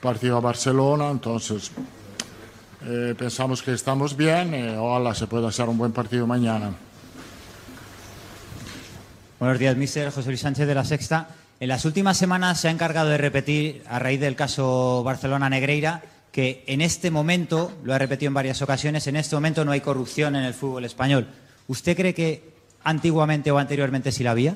partido 0.00 0.36
a 0.36 0.40
Barcelona, 0.40 1.10
entonces 1.10 1.70
eh, 2.86 3.14
pensamos 3.18 3.62
que 3.62 3.72
estamos 3.72 4.16
bien, 4.16 4.54
y 4.54 4.76
ojalá 4.76 5.14
se 5.14 5.26
pueda 5.26 5.48
hacer 5.48 5.68
un 5.68 5.78
buen 5.78 5.92
partido 5.92 6.26
mañana. 6.26 6.72
Buenos 9.38 9.58
días, 9.58 9.76
mister 9.76 10.10
José 10.10 10.28
Luis 10.28 10.40
Sánchez 10.40 10.66
de 10.66 10.74
La 10.74 10.84
Sexta. 10.84 11.28
En 11.60 11.68
las 11.68 11.84
últimas 11.84 12.16
semanas 12.16 12.60
se 12.60 12.68
ha 12.68 12.70
encargado 12.70 13.08
de 13.08 13.18
repetir, 13.18 13.82
a 13.88 13.98
raíz 13.98 14.20
del 14.20 14.36
caso 14.36 15.02
Barcelona-Negreira, 15.04 16.02
que 16.32 16.64
en 16.66 16.80
este 16.80 17.10
momento, 17.10 17.72
lo 17.82 17.94
ha 17.94 17.98
repetido 17.98 18.28
en 18.28 18.34
varias 18.34 18.62
ocasiones, 18.62 19.06
en 19.06 19.16
este 19.16 19.34
momento 19.34 19.64
no 19.64 19.72
hay 19.72 19.80
corrupción 19.80 20.36
en 20.36 20.44
el 20.44 20.54
fútbol 20.54 20.84
español. 20.84 21.26
¿Usted 21.66 21.96
cree 21.96 22.14
que 22.14 22.52
antiguamente 22.84 23.50
o 23.50 23.58
anteriormente 23.58 24.12
sí 24.12 24.22
la 24.22 24.32
había? 24.32 24.54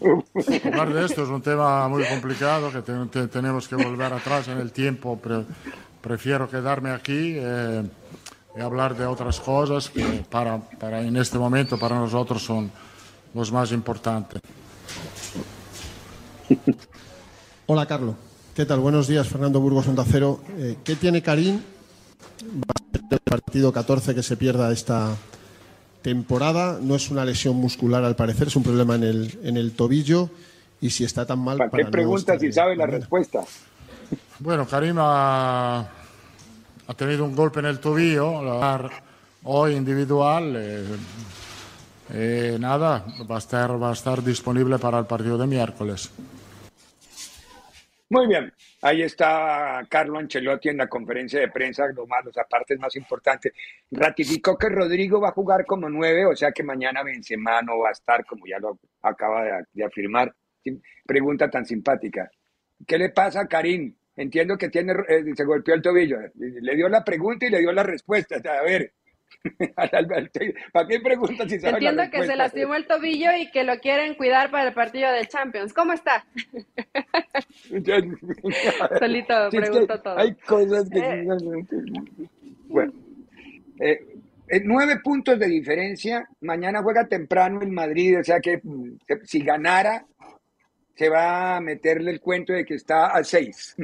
Hablar 0.00 0.92
de 0.92 1.04
esto 1.06 1.22
es 1.22 1.28
un 1.28 1.42
tema 1.42 1.88
muy 1.88 2.04
complicado 2.04 2.70
que 2.70 2.82
tenemos 3.28 3.66
que 3.66 3.76
volver 3.76 4.12
atrás 4.12 4.48
en 4.48 4.58
el 4.58 4.72
tiempo. 4.72 5.18
prefiero 6.00 6.48
quedarme 6.48 6.90
aquí. 6.90 7.34
Eh, 7.36 7.82
y 8.56 8.60
hablar 8.60 8.96
de 8.96 9.04
otras 9.04 9.38
cosas 9.38 9.90
que 9.90 10.24
para, 10.30 10.58
para 10.58 11.02
en 11.02 11.16
este 11.16 11.38
momento 11.38 11.78
para 11.78 11.96
nosotros 11.96 12.42
son 12.42 12.70
los 13.34 13.52
más 13.52 13.70
importantes. 13.72 14.40
Hola, 17.66 17.84
Carlos. 17.86 18.14
¿Qué 18.54 18.64
tal? 18.64 18.80
Buenos 18.80 19.08
días, 19.08 19.28
Fernando 19.28 19.60
Burgos 19.60 19.86
Onda 19.88 20.04
Cero. 20.10 20.40
Eh, 20.56 20.78
¿Qué 20.82 20.96
tiene 20.96 21.20
Karim? 21.20 21.56
Va 21.56 22.72
a 22.74 22.92
ser 22.92 23.02
el 23.10 23.18
partido 23.18 23.70
14 23.72 24.14
que 24.14 24.22
se 24.22 24.38
pierda 24.38 24.72
esta 24.72 25.14
temporada. 26.06 26.78
No 26.80 26.94
es 26.94 27.10
una 27.10 27.24
lesión 27.24 27.56
muscular, 27.56 28.04
al 28.04 28.14
parecer, 28.14 28.46
es 28.46 28.54
un 28.54 28.62
problema 28.62 28.94
en 28.94 29.02
el, 29.02 29.40
en 29.42 29.56
el 29.56 29.72
tobillo. 29.72 30.30
Y 30.80 30.90
si 30.90 31.02
está 31.02 31.26
tan 31.26 31.40
mal. 31.40 31.58
¿Para, 31.58 31.70
qué 31.70 31.84
preguntas 31.86 32.40
si 32.40 32.52
sabe 32.52 32.76
la 32.76 32.86
respuesta? 32.86 33.40
Bueno, 34.38 34.68
Karim 34.68 34.98
ha, 35.00 35.80
ha 35.80 36.94
tenido 36.94 37.24
un 37.24 37.34
golpe 37.34 37.58
en 37.58 37.66
el 37.66 37.80
tobillo, 37.80 38.40
hoy 39.42 39.74
individual. 39.74 40.54
Eh, 40.56 40.84
eh, 42.10 42.56
nada, 42.60 43.04
va 43.28 43.34
a, 43.34 43.38
estar, 43.38 43.82
va 43.82 43.90
a 43.90 43.92
estar 43.92 44.22
disponible 44.22 44.78
para 44.78 45.00
el 45.00 45.06
partido 45.06 45.36
de 45.36 45.48
miércoles. 45.48 46.08
Muy 48.08 48.28
bien, 48.28 48.52
ahí 48.82 49.02
está 49.02 49.84
Carlo 49.90 50.18
Ancelotti 50.18 50.68
en 50.68 50.76
la 50.76 50.86
conferencia 50.86 51.40
de 51.40 51.48
prensa, 51.48 51.88
lo 51.88 52.06
más, 52.06 52.24
los 52.24 52.38
apartes 52.38 52.78
más 52.78 52.94
importantes. 52.94 53.52
Ratificó 53.90 54.56
que 54.56 54.68
Rodrigo 54.68 55.20
va 55.20 55.30
a 55.30 55.32
jugar 55.32 55.66
como 55.66 55.88
nueve, 55.88 56.24
o 56.24 56.36
sea 56.36 56.52
que 56.52 56.62
mañana 56.62 57.02
Benzema 57.02 57.60
no 57.62 57.80
va 57.80 57.88
a 57.88 57.92
estar, 57.92 58.24
como 58.24 58.46
ya 58.46 58.60
lo 58.60 58.78
acaba 59.02 59.66
de, 59.72 59.84
afirmar. 59.84 60.32
Pregunta 61.04 61.50
tan 61.50 61.66
simpática. 61.66 62.30
¿Qué 62.86 62.96
le 62.98 63.10
pasa 63.10 63.40
a 63.40 63.48
Karim? 63.48 63.94
entiendo 64.16 64.56
que 64.56 64.70
tiene, 64.70 64.94
eh, 65.08 65.24
se 65.36 65.44
golpeó 65.44 65.74
el 65.74 65.82
tobillo. 65.82 66.18
Le 66.34 66.74
dio 66.74 66.88
la 66.88 67.04
pregunta 67.04 67.46
y 67.46 67.50
le 67.50 67.58
dio 67.58 67.72
la 67.72 67.82
respuesta. 67.82 68.36
A 68.36 68.62
ver, 68.62 68.92
¿para 70.72 70.88
qué 70.88 71.00
pregunta 71.00 71.48
si 71.48 71.54
Entiendo 71.54 72.02
que 72.10 72.26
se 72.26 72.36
lastimó 72.36 72.74
el 72.74 72.86
tobillo 72.86 73.30
y 73.38 73.50
que 73.50 73.64
lo 73.64 73.78
quieren 73.78 74.14
cuidar 74.14 74.50
para 74.50 74.68
el 74.68 74.74
partido 74.74 75.10
de 75.12 75.26
Champions. 75.26 75.72
¿Cómo 75.72 75.92
está? 75.92 76.24
Solito 78.98 79.50
pregunto 79.50 80.00
todo. 80.00 80.18
Hay 80.18 80.34
cosas 80.34 80.88
que... 80.90 80.98
Eh. 80.98 81.26
Bueno, 82.68 82.92
eh, 83.80 84.00
nueve 84.64 85.00
puntos 85.02 85.38
de 85.38 85.46
diferencia. 85.46 86.28
Mañana 86.40 86.82
juega 86.82 87.06
temprano 87.06 87.62
en 87.62 87.72
Madrid, 87.72 88.18
o 88.20 88.24
sea 88.24 88.40
que 88.40 88.60
mm, 88.62 88.98
si 89.24 89.42
ganara, 89.42 90.04
se 90.94 91.08
va 91.08 91.56
a 91.56 91.60
meterle 91.60 92.10
el 92.10 92.20
cuento 92.20 92.52
de 92.52 92.64
que 92.64 92.74
está 92.74 93.08
a 93.08 93.22
seis 93.22 93.76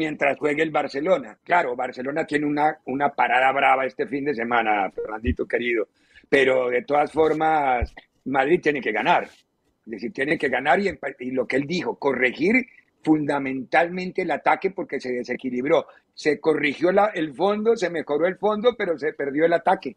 mientras 0.00 0.38
juegue 0.38 0.62
el 0.62 0.70
Barcelona. 0.70 1.38
Claro, 1.44 1.76
Barcelona 1.76 2.24
tiene 2.24 2.46
una, 2.46 2.78
una 2.86 3.10
parada 3.10 3.52
brava 3.52 3.84
este 3.84 4.06
fin 4.06 4.24
de 4.24 4.34
semana, 4.34 4.90
Fernandito 4.90 5.46
querido, 5.46 5.88
pero 6.26 6.70
de 6.70 6.84
todas 6.84 7.12
formas, 7.12 7.94
Madrid 8.24 8.60
tiene 8.62 8.80
que 8.80 8.92
ganar. 8.92 9.24
Es 9.24 9.90
decir, 9.90 10.10
tiene 10.10 10.38
que 10.38 10.48
ganar 10.48 10.80
y, 10.80 11.30
lo 11.32 11.46
que 11.46 11.56
él 11.56 11.66
dijo, 11.66 11.98
corregir 11.98 12.66
fundamentalmente 13.02 14.22
el 14.22 14.30
ataque 14.30 14.70
porque 14.70 14.98
se 14.98 15.12
desequilibró. 15.12 15.86
Se 16.14 16.40
corrigió 16.40 16.88
el 17.12 17.34
fondo, 17.34 17.76
se 17.76 17.90
mejoró 17.90 18.26
el 18.26 18.38
fondo, 18.38 18.74
pero 18.78 18.98
se 18.98 19.12
perdió 19.12 19.44
el 19.44 19.52
ataque, 19.52 19.96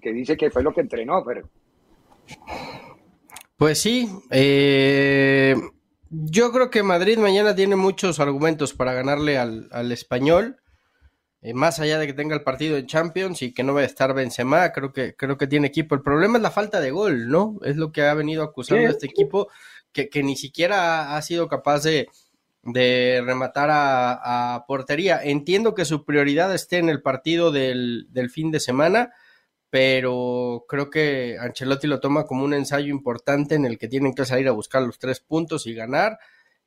que 0.00 0.12
dice 0.12 0.36
que 0.36 0.50
fue 0.50 0.64
lo 0.64 0.74
que 0.74 0.80
entrenó, 0.80 1.22
pero... 1.24 1.48
Pues 3.56 3.80
sí, 3.80 4.08
eh, 4.28 5.54
yo 6.24 6.50
creo 6.52 6.70
que 6.70 6.82
Madrid 6.82 7.18
mañana 7.18 7.54
tiene 7.54 7.76
muchos 7.76 8.20
argumentos 8.20 8.72
para 8.72 8.94
ganarle 8.94 9.38
al, 9.38 9.92
español. 9.92 10.56
Eh, 11.42 11.52
más 11.52 11.78
allá 11.78 11.98
de 11.98 12.06
que 12.06 12.14
tenga 12.14 12.34
el 12.34 12.42
partido 12.42 12.76
en 12.76 12.86
Champions 12.86 13.42
y 13.42 13.52
que 13.52 13.62
no 13.62 13.74
va 13.74 13.82
a 13.82 13.84
estar 13.84 14.14
Benzema, 14.14 14.72
creo 14.72 14.92
que, 14.92 15.14
creo 15.14 15.36
que 15.36 15.46
tiene 15.46 15.66
equipo. 15.66 15.94
El 15.94 16.02
problema 16.02 16.38
es 16.38 16.42
la 16.42 16.50
falta 16.50 16.80
de 16.80 16.90
gol, 16.90 17.28
¿no? 17.28 17.56
Es 17.62 17.76
lo 17.76 17.92
que 17.92 18.02
ha 18.02 18.14
venido 18.14 18.42
acusando 18.42 18.88
a 18.88 18.90
este 18.90 19.06
equipo, 19.06 19.48
que, 19.92 20.08
que, 20.08 20.22
ni 20.22 20.36
siquiera 20.36 21.16
ha 21.16 21.22
sido 21.22 21.48
capaz 21.48 21.82
de, 21.82 22.08
de 22.62 23.22
rematar 23.24 23.68
a, 23.70 24.64
portería. 24.66 25.20
Entiendo 25.22 25.74
que 25.74 25.84
su 25.84 26.04
prioridad 26.04 26.54
esté 26.54 26.78
en 26.78 26.88
el 26.88 27.02
partido 27.02 27.52
del, 27.52 28.06
del 28.10 28.30
fin 28.30 28.50
de 28.50 28.60
semana, 28.60 29.12
pero 29.70 30.64
creo 30.68 30.90
que 30.90 31.36
Ancelotti 31.40 31.86
lo 31.86 32.00
toma 32.00 32.24
como 32.24 32.44
un 32.44 32.54
ensayo 32.54 32.88
importante 32.88 33.54
en 33.54 33.64
el 33.64 33.78
que 33.78 33.88
tienen 33.88 34.14
que 34.14 34.24
salir 34.24 34.48
a 34.48 34.52
buscar 34.52 34.82
los 34.82 34.98
tres 34.98 35.20
puntos 35.20 35.66
y 35.66 35.74
ganar 35.74 36.18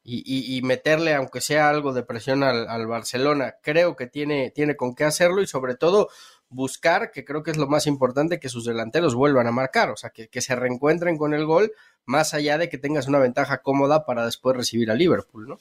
y, 0.03 0.61
meterle, 0.63 1.13
aunque 1.13 1.39
sea 1.39 1.69
algo 1.69 1.93
de 1.93 2.03
presión 2.03 2.43
al, 2.43 2.87
Barcelona. 2.87 3.55
Creo 3.61 3.95
que 3.95 4.07
tiene, 4.07 4.49
tiene 4.49 4.75
con 4.75 4.95
qué 4.95 5.03
hacerlo 5.03 5.41
y 5.41 5.47
sobre 5.47 5.75
todo 5.75 6.09
buscar, 6.49 7.11
que 7.11 7.23
creo 7.23 7.43
que 7.43 7.51
es 7.51 7.57
lo 7.57 7.67
más 7.67 7.85
importante, 7.85 8.39
que 8.39 8.49
sus 8.49 8.65
delanteros 8.65 9.13
vuelvan 9.13 9.45
a 9.45 9.51
marcar, 9.51 9.91
o 9.91 9.97
sea, 9.97 10.09
que, 10.09 10.27
que 10.27 10.41
se 10.41 10.55
reencuentren 10.55 11.17
con 11.17 11.35
el 11.35 11.45
gol, 11.45 11.73
más 12.05 12.33
allá 12.33 12.57
de 12.57 12.69
que 12.69 12.79
tengas 12.79 13.07
una 13.07 13.19
ventaja 13.19 13.61
cómoda 13.61 14.05
para 14.05 14.25
después 14.25 14.57
recibir 14.57 14.89
a 14.89 14.95
Liverpool, 14.95 15.47
¿no? 15.47 15.59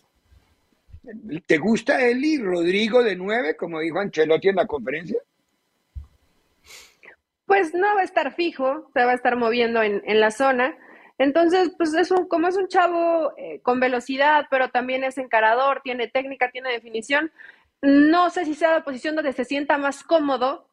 ¿Te 1.46 1.58
gusta 1.58 2.06
Eli 2.06 2.38
Rodrigo 2.38 3.02
de 3.02 3.16
nueve, 3.16 3.56
como 3.56 3.80
dijo 3.80 3.98
Ancelotti 3.98 4.48
en 4.48 4.56
la 4.56 4.66
conferencia? 4.66 5.18
Pues 7.48 7.74
no 7.74 7.94
va 7.94 8.02
a 8.02 8.04
estar 8.04 8.34
fijo, 8.34 8.90
se 8.92 9.04
va 9.04 9.12
a 9.12 9.14
estar 9.14 9.34
moviendo 9.36 9.82
en, 9.82 10.20
la 10.20 10.30
zona. 10.30 10.76
Entonces, 11.16 11.72
pues 11.78 11.94
es 11.94 12.10
un, 12.10 12.28
como 12.28 12.46
es 12.46 12.56
un 12.56 12.68
chavo 12.68 13.32
eh, 13.38 13.60
con 13.62 13.80
velocidad, 13.80 14.44
pero 14.50 14.68
también 14.68 15.02
es 15.02 15.16
encarador, 15.16 15.80
tiene 15.82 16.08
técnica, 16.08 16.50
tiene 16.50 16.70
definición. 16.70 17.32
No 17.80 18.28
sé 18.28 18.44
si 18.44 18.54
sea 18.54 18.72
la 18.72 18.84
posición 18.84 19.16
donde 19.16 19.32
se 19.32 19.46
sienta 19.46 19.78
más 19.78 20.04
cómodo, 20.04 20.68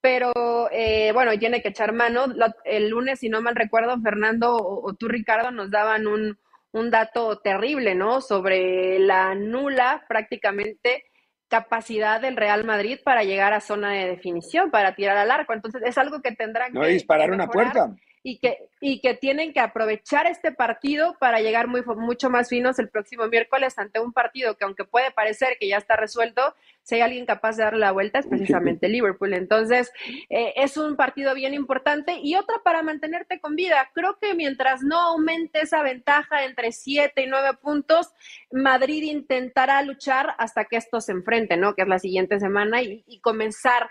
pero 0.00 0.32
eh, 0.70 1.10
bueno, 1.12 1.36
tiene 1.36 1.62
que 1.62 1.70
echar 1.70 1.92
mano. 1.92 2.26
el 2.64 2.90
lunes, 2.90 3.18
si 3.18 3.28
no 3.28 3.42
mal 3.42 3.56
recuerdo, 3.56 4.00
Fernando 4.00 4.56
o, 4.56 4.94
tú, 4.94 5.08
Ricardo, 5.08 5.50
nos 5.50 5.72
daban 5.72 6.06
un, 6.06 6.38
un 6.70 6.90
dato 6.92 7.40
terrible, 7.40 7.96
¿no? 7.96 8.20
Sobre 8.20 9.00
la 9.00 9.34
nula 9.34 10.04
prácticamente 10.08 11.09
capacidad 11.50 12.20
del 12.20 12.36
Real 12.36 12.64
Madrid 12.64 12.98
para 13.04 13.24
llegar 13.24 13.52
a 13.52 13.60
zona 13.60 13.90
de 13.90 14.06
definición, 14.06 14.70
para 14.70 14.94
tirar 14.94 15.16
al 15.16 15.30
arco. 15.30 15.52
Entonces 15.52 15.82
es 15.84 15.98
algo 15.98 16.22
que 16.22 16.32
tendrán 16.32 16.72
no, 16.72 16.82
que 16.82 16.88
disparar 16.88 17.32
una 17.32 17.48
puerta 17.48 17.90
y 18.22 18.38
que, 18.38 18.68
y 18.80 19.00
que 19.00 19.14
tienen 19.14 19.52
que 19.52 19.60
aprovechar 19.60 20.26
este 20.26 20.52
partido 20.52 21.16
para 21.18 21.40
llegar 21.40 21.68
muy, 21.68 21.82
mucho 21.82 22.28
más 22.28 22.48
finos 22.48 22.78
el 22.78 22.90
próximo 22.90 23.26
miércoles 23.28 23.78
ante 23.78 24.00
un 24.00 24.12
partido 24.12 24.56
que 24.56 24.64
aunque 24.64 24.84
puede 24.84 25.10
parecer 25.10 25.56
que 25.58 25.68
ya 25.68 25.78
está 25.78 25.96
resuelto, 25.96 26.54
si 26.82 26.96
hay 26.96 27.00
alguien 27.00 27.24
capaz 27.24 27.56
de 27.56 27.64
darle 27.64 27.80
la 27.80 27.92
vuelta 27.92 28.18
es 28.18 28.26
precisamente 28.26 28.88
Liverpool. 28.90 29.32
Entonces, 29.32 29.90
eh, 30.28 30.52
es 30.56 30.76
un 30.76 30.96
partido 30.96 31.34
bien 31.34 31.54
importante 31.54 32.18
y 32.22 32.34
otra 32.34 32.56
para 32.62 32.82
mantenerte 32.82 33.40
con 33.40 33.56
vida. 33.56 33.90
Creo 33.94 34.18
que 34.20 34.34
mientras 34.34 34.82
no 34.82 34.98
aumente 34.98 35.62
esa 35.62 35.82
ventaja 35.82 36.44
entre 36.44 36.72
siete 36.72 37.22
y 37.22 37.26
nueve 37.26 37.56
puntos, 37.60 38.10
Madrid 38.50 39.02
intentará 39.04 39.82
luchar 39.82 40.34
hasta 40.38 40.66
que 40.66 40.76
esto 40.76 41.00
se 41.00 41.12
enfrente, 41.12 41.56
¿no? 41.56 41.74
Que 41.74 41.82
es 41.82 41.88
la 41.88 41.98
siguiente 41.98 42.38
semana 42.38 42.82
y, 42.82 43.20
comenzar 43.22 43.90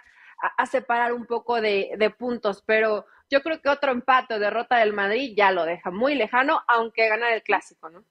a, 0.57 0.65
separar 0.65 1.13
un 1.13 1.25
poco 1.25 1.61
de, 1.61 1.91
de 1.97 2.09
puntos, 2.09 2.63
pero 2.65 3.05
yo 3.29 3.41
creo 3.41 3.61
que 3.61 3.69
otro 3.69 3.91
empate 3.91 4.33
o 4.33 4.39
derrota 4.39 4.77
del 4.77 4.93
Madrid 4.93 5.33
ya 5.35 5.51
lo 5.51 5.65
deja 5.65 5.91
muy 5.91 6.15
lejano, 6.15 6.61
aunque 6.67 7.07
gana 7.07 7.33
el 7.33 7.43
clásico, 7.43 7.89
¿no? 7.89 8.03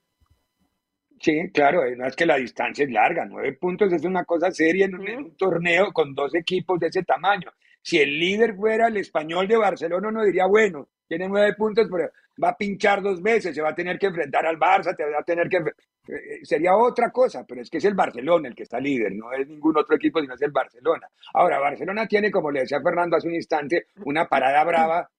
Sí, 1.21 1.51
claro, 1.53 1.83
no 1.97 2.07
es 2.07 2.15
que 2.15 2.27
la 2.27 2.37
distancia 2.37 2.85
es 2.85 2.91
larga, 2.93 3.25
nueve 3.25 3.53
puntos 3.55 3.93
es 3.93 4.05
una 4.05 4.25
cosa 4.25 4.53
seria 4.53 4.85
en 4.85 4.95
un, 4.95 5.37
torneo 5.37 5.93
con 5.93 6.15
dos 6.15 6.35
equipos 6.35 6.79
de 6.79 6.87
ese 6.89 7.03
tamaño. 7.03 7.51
Si 7.83 7.99
el 7.99 8.19
líder 8.19 8.55
fuera 8.55 8.87
el 8.87 8.99
español 8.99 9.49
de 9.49 9.57
Barcelona, 9.57 10.09
uno 10.09 10.25
diría, 10.25 10.47
bueno, 10.47 10.89
tiene 11.09 11.29
nueve 11.29 11.55
puntos, 11.55 11.89
pero 11.91 12.11
va 12.43 12.51
a 12.51 12.57
pinchar 12.57 13.03
dos 13.03 13.21
veces, 13.23 13.55
se 13.55 13.63
va 13.63 13.71
a 13.71 13.75
tener 13.75 13.99
que 13.99 14.07
enfrentar 14.07 14.47
al 14.47 14.59
Barça, 14.59 14.97
te 14.97 15.05
va 15.05 15.19
a 15.21 15.25
tener 15.25 15.49
que... 15.49 15.57
Eh, 15.57 16.45
sería 16.45 16.77
otra 16.77 17.11
cosa, 17.11 17.45
pero 17.47 17.61
es 17.61 17.69
que 17.69 17.79
es 17.79 17.85
el 17.85 17.95
Barcelona 17.95 18.49
el 18.49 18.55
que 18.55 18.63
está 18.63 18.79
líder, 18.79 19.13
no 19.13 19.33
es 19.33 19.47
ningún 19.49 19.77
otro 19.77 19.97
equipo, 19.97 20.21
sino 20.21 20.35
es 20.35 20.43
el 20.43 20.53
Barcelona. 20.53 21.09
Ahora, 21.35 21.59
Barcelona 21.59 22.07
tiene, 22.07 22.31
como 22.31 22.51
le 22.51 22.61
decía 22.61 22.81
Fernando 22.81 23.17
hace 23.17 23.29
un 23.29 23.35
instante, 23.35 23.87
una 24.05 24.27
parada 24.27 24.63
brava 24.65 25.11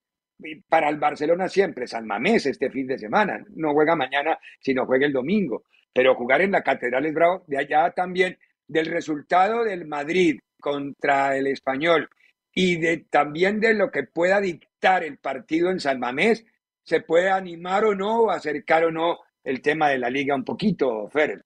para 0.70 0.88
el 0.88 0.98
Barcelona 0.98 1.50
siempre, 1.50 1.86
San 1.86 2.08
Mamés 2.08 2.46
este 2.46 2.70
fin 2.70 2.88
de 2.88 2.98
semana, 2.98 3.44
no 3.56 3.74
juega 3.74 3.96
mañana, 3.96 4.40
sino 4.62 4.86
juega 4.86 5.06
el 5.06 5.14
domingo 5.14 5.64
pero 5.94 6.16
jugar 6.16 6.42
en 6.42 6.52
la 6.52 6.64
Catedral 6.64 7.06
es 7.06 7.14
bravo. 7.14 7.44
De 7.48 7.58
allá 7.58 7.92
también 7.92 8.38
del 8.68 8.86
resultado 8.86 9.64
del 9.64 9.86
Madrid 9.86 10.40
contra 10.60 11.36
el 11.36 11.48
Español 11.48 12.10
y 12.54 12.78
de 12.78 12.98
también 13.10 13.60
de 13.60 13.74
lo 13.74 13.92
que 13.92 14.04
pueda 14.04 14.42
dictar 14.42 15.04
el 15.04 15.18
partido 15.18 15.70
en 15.72 15.80
San 15.80 16.00
Mamés, 16.00 16.46
se 16.84 17.02
puede 17.02 17.30
animar 17.30 17.86
o 17.86 17.96
no, 17.96 18.32
acercar 18.32 18.84
o 18.86 18.92
no 18.92 19.20
el 19.44 19.62
tema 19.62 19.90
de 19.90 20.00
la 20.00 20.10
liga 20.10 20.36
un 20.36 20.44
poquito, 20.44 21.08
Fer. 21.10 21.46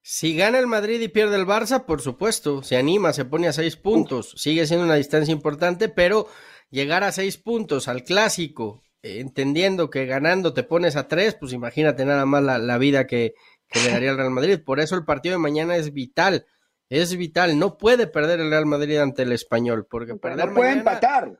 Si 0.00 0.36
gana 0.36 0.58
el 0.58 0.66
Madrid 0.66 1.00
y 1.00 1.08
pierde 1.08 1.36
el 1.36 1.46
Barça, 1.46 1.84
por 1.84 2.00
supuesto, 2.00 2.62
se 2.62 2.76
anima, 2.76 3.12
se 3.12 3.24
pone 3.24 3.46
a 3.46 3.52
seis 3.52 3.76
puntos, 3.76 4.34
sigue 4.36 4.66
siendo 4.66 4.84
una 4.84 4.96
distancia 4.96 5.32
importante, 5.32 5.88
pero 5.88 6.26
llegar 6.70 7.04
a 7.04 7.12
seis 7.12 7.38
puntos 7.38 7.86
al 7.86 8.02
clásico 8.02 8.82
entendiendo 9.02 9.90
que 9.90 10.06
ganando 10.06 10.54
te 10.54 10.62
pones 10.62 10.96
a 10.96 11.08
tres, 11.08 11.34
pues 11.34 11.52
imagínate 11.52 12.04
nada 12.04 12.24
más 12.24 12.42
la, 12.42 12.78
vida 12.78 13.06
que, 13.06 13.34
le 13.74 13.90
daría 13.90 14.10
el 14.10 14.16
Real 14.16 14.30
Madrid. 14.30 14.60
Por 14.64 14.80
eso 14.80 14.96
el 14.96 15.04
partido 15.04 15.34
de 15.34 15.38
mañana 15.38 15.76
es 15.76 15.92
vital. 15.92 16.46
Es 16.92 17.16
vital. 17.16 17.58
No 17.58 17.78
puede 17.78 18.06
perder 18.06 18.40
el 18.40 18.50
Real 18.50 18.66
Madrid 18.66 18.98
ante 18.98 19.22
el 19.22 19.32
español. 19.32 19.86
Porque 19.88 20.14
perder 20.14 20.48
no 20.48 20.54
puede 20.54 20.72
empatar. 20.72 21.38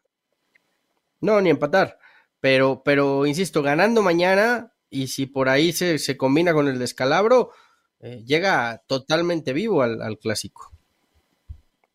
No, 1.21 1.43
ni 1.43 1.51
empatar. 1.51 1.99
Pero, 2.41 2.81
pero, 2.83 3.27
insisto, 3.27 3.63
ganando 3.63 4.01
mañana, 4.01 4.73
y 4.89 5.09
si 5.09 5.27
por 5.27 5.51
ahí 5.51 5.73
se, 5.73 5.99
se 5.99 6.17
combina 6.17 6.55
con 6.55 6.69
el 6.69 6.79
descalabro, 6.79 7.51
eh, 8.01 8.23
llega 8.25 8.83
totalmente 8.87 9.53
vivo 9.53 9.83
al, 9.83 10.01
al 10.01 10.19
clásico. 10.19 10.73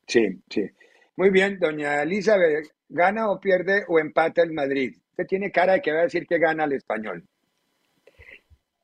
Sí, 0.05 0.39
sí. 0.51 0.69
Muy 1.15 1.31
bien, 1.31 1.57
doña 1.57 2.03
Elizabeth, 2.03 2.67
¿gana 2.89 3.31
o 3.31 3.39
pierde 3.39 3.85
o 3.87 3.97
empata 3.97 4.43
el 4.43 4.53
Madrid? 4.53 4.95
tiene 5.27 5.51
cara 5.51 5.73
de 5.73 5.81
que 5.81 5.91
va 5.91 6.01
a 6.01 6.03
decir 6.03 6.27
que 6.27 6.37
gana 6.37 6.65
el 6.65 6.73
español. 6.73 7.23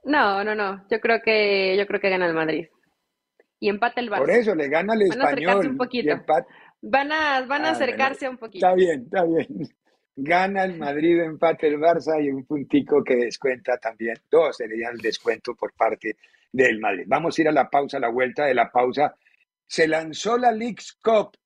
No, 0.03 0.43
no, 0.43 0.55
no. 0.55 0.83
Yo 0.89 0.99
creo 0.99 1.21
que 1.21 1.77
yo 1.77 1.86
creo 1.86 2.01
que 2.01 2.09
gana 2.09 2.25
el 2.25 2.33
Madrid. 2.33 2.65
Y 3.63 3.69
empata 3.69 4.02
el 4.02 4.10
Barça. 4.10 4.17
Por 4.17 4.32
eso 4.32 4.56
le 4.56 4.67
gana 4.67 4.93
el 4.93 5.04
español. 5.04 5.23
Van 5.23 5.30
a 5.30 5.32
acercarse 5.32 5.69
un 5.69 5.78
poquito. 5.78 6.26
Van 6.82 7.12
a, 7.13 7.45
van 7.45 7.63
a 7.63 7.69
ah, 7.69 7.71
acercarse 7.71 8.28
un 8.28 8.38
poquito. 8.38 8.65
Está 8.65 8.76
bien, 8.76 9.04
está 9.04 9.23
bien. 9.23 9.47
Gana 10.17 10.65
el 10.65 10.78
Madrid, 10.78 11.21
empate 11.21 11.67
el 11.67 11.78
Barça 11.80 12.21
y 12.21 12.30
un 12.30 12.43
puntico 12.43 13.02
que 13.02 13.15
descuenta 13.15 13.78
también. 13.78 14.17
Dos 14.30 14.58
serían 14.58 14.95
el 14.95 14.99
descuento 14.99 15.56
por 15.56 15.71
parte 15.71 16.17
del 16.52 16.78
Madrid. 16.82 17.06
Vamos 17.08 17.39
a 17.39 17.41
ir 17.41 17.47
a 17.47 17.54
la 17.54 17.69
pausa, 17.69 17.95
a 17.95 17.99
la 18.02 18.10
vuelta 18.10 18.43
de 18.43 18.54
la 18.54 18.69
pausa. 18.69 19.15
Se 19.65 19.88
lanzó 19.88 20.38
la 20.38 20.52
League's 20.52 20.91
Cup. 21.02 21.38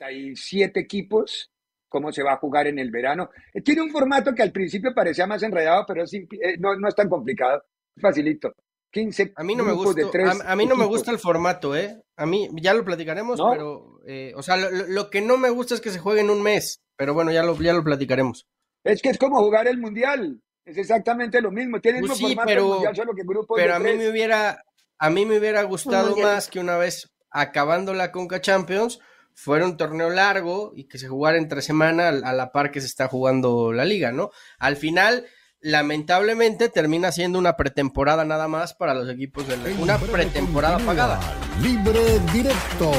Hay 0.00 0.36
siete 0.36 0.80
equipos 0.80 1.50
cómo 1.88 2.12
se 2.12 2.22
va 2.22 2.34
a 2.34 2.36
jugar 2.36 2.66
en 2.66 2.78
el 2.78 2.90
verano. 2.90 3.30
Eh, 3.54 3.62
tiene 3.62 3.80
un 3.80 3.90
formato 3.90 4.34
que 4.34 4.42
al 4.42 4.52
principio 4.52 4.92
parecía 4.94 5.26
más 5.26 5.42
enredado, 5.42 5.86
pero 5.88 6.04
eh, 6.04 6.58
no, 6.58 6.76
no, 6.76 6.88
es 6.88 6.94
tan 6.94 7.08
complicado, 7.08 7.64
facilito. 7.98 8.54
15 8.96 9.34
a 9.36 9.44
mí 9.44 9.54
no 9.54 9.62
me 9.62 9.72
gusta, 9.72 10.00
a, 10.46 10.56
mí 10.56 10.64
no 10.64 10.74
me 10.74 10.86
gusta 10.86 11.10
el 11.10 11.18
formato, 11.18 11.76
¿eh? 11.76 12.02
A 12.16 12.24
mí 12.24 12.48
ya 12.54 12.72
lo 12.72 12.82
platicaremos, 12.82 13.38
pero, 13.52 14.00
eh, 14.06 14.32
o 14.34 14.42
sea, 14.42 14.56
lo, 14.56 15.10
que 15.10 15.20
no 15.20 15.36
me 15.36 15.50
gusta 15.50 15.74
es 15.74 15.82
que 15.82 15.90
se 15.90 15.98
juegue 15.98 16.22
en 16.22 16.30
un 16.30 16.40
mes, 16.40 16.80
pero 16.96 17.12
bueno, 17.12 17.30
ya 17.30 17.42
lo, 17.42 17.54
ya 17.60 17.74
lo 17.74 17.84
platicaremos. 17.84 18.46
Es 18.84 19.02
que 19.02 19.10
es 19.10 19.18
como 19.18 19.38
jugar 19.38 19.68
el 19.68 19.76
mundial, 19.76 20.40
es 20.64 20.78
exactamente 20.78 21.42
lo 21.42 21.50
mismo, 21.50 21.78
tiene 21.78 21.98
el 21.98 22.06
pues 22.06 22.12
mismo 22.12 22.28
formato 22.28 22.46
pero, 22.48 22.68
mundial, 22.68 22.96
solo 22.96 23.12
que 23.14 23.22
grupos 23.22 23.54
Pero 23.54 23.74
a 23.74 23.78
mí 23.78 23.92
me 23.92 24.08
hubiera, 24.08 24.62
a 24.98 25.10
mí 25.10 25.26
me 25.26 25.38
hubiera 25.38 25.62
gustado 25.64 26.16
más 26.16 26.48
que 26.48 26.58
una 26.58 26.78
vez 26.78 27.12
acabando 27.30 27.92
la 27.92 28.12
Conca 28.12 28.40
Champions, 28.40 28.98
fuera 29.34 29.66
un 29.66 29.76
torneo 29.76 30.08
largo 30.08 30.72
y 30.74 30.88
que 30.88 30.96
se 30.96 31.08
jugara 31.08 31.36
entre 31.36 31.60
semana 31.60 32.08
a 32.08 32.32
la 32.32 32.50
par 32.50 32.70
que 32.70 32.80
se 32.80 32.86
está 32.86 33.08
jugando 33.08 33.74
la 33.74 33.84
liga, 33.84 34.10
¿no? 34.10 34.30
Al 34.58 34.76
final, 34.76 35.26
lamentablemente, 35.66 36.68
termina 36.68 37.10
siendo 37.10 37.40
una 37.40 37.56
pretemporada 37.56 38.24
nada 38.24 38.46
más 38.46 38.72
para 38.72 38.94
los 38.94 39.08
equipos 39.10 39.48
de 39.48 39.56
la 39.56 39.82
Una 39.82 39.98
pretemporada 39.98 40.78
pagada. 40.78 41.18
Libre 41.60 42.20
directo 42.32 42.92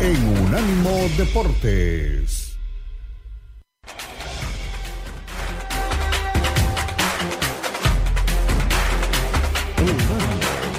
en 0.00 0.16
Unánimo 0.44 1.08
Deportes. 1.16 2.58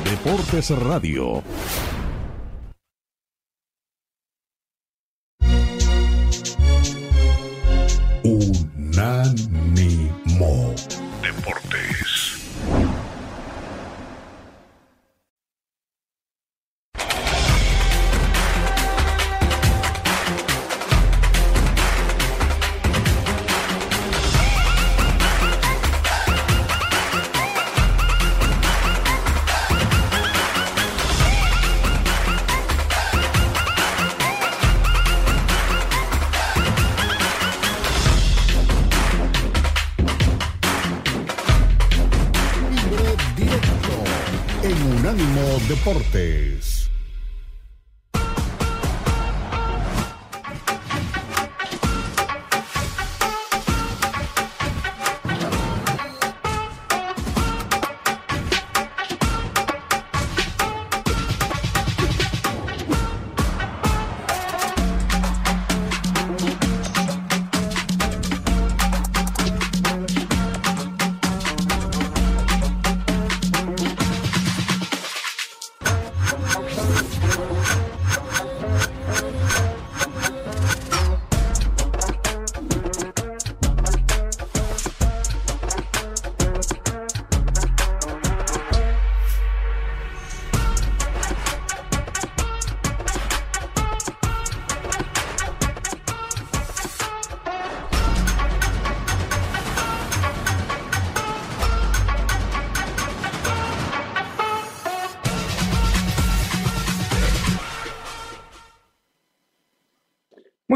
Deportes 0.03 0.69
Radio. 0.71 1.41
Unánimo 8.23 9.62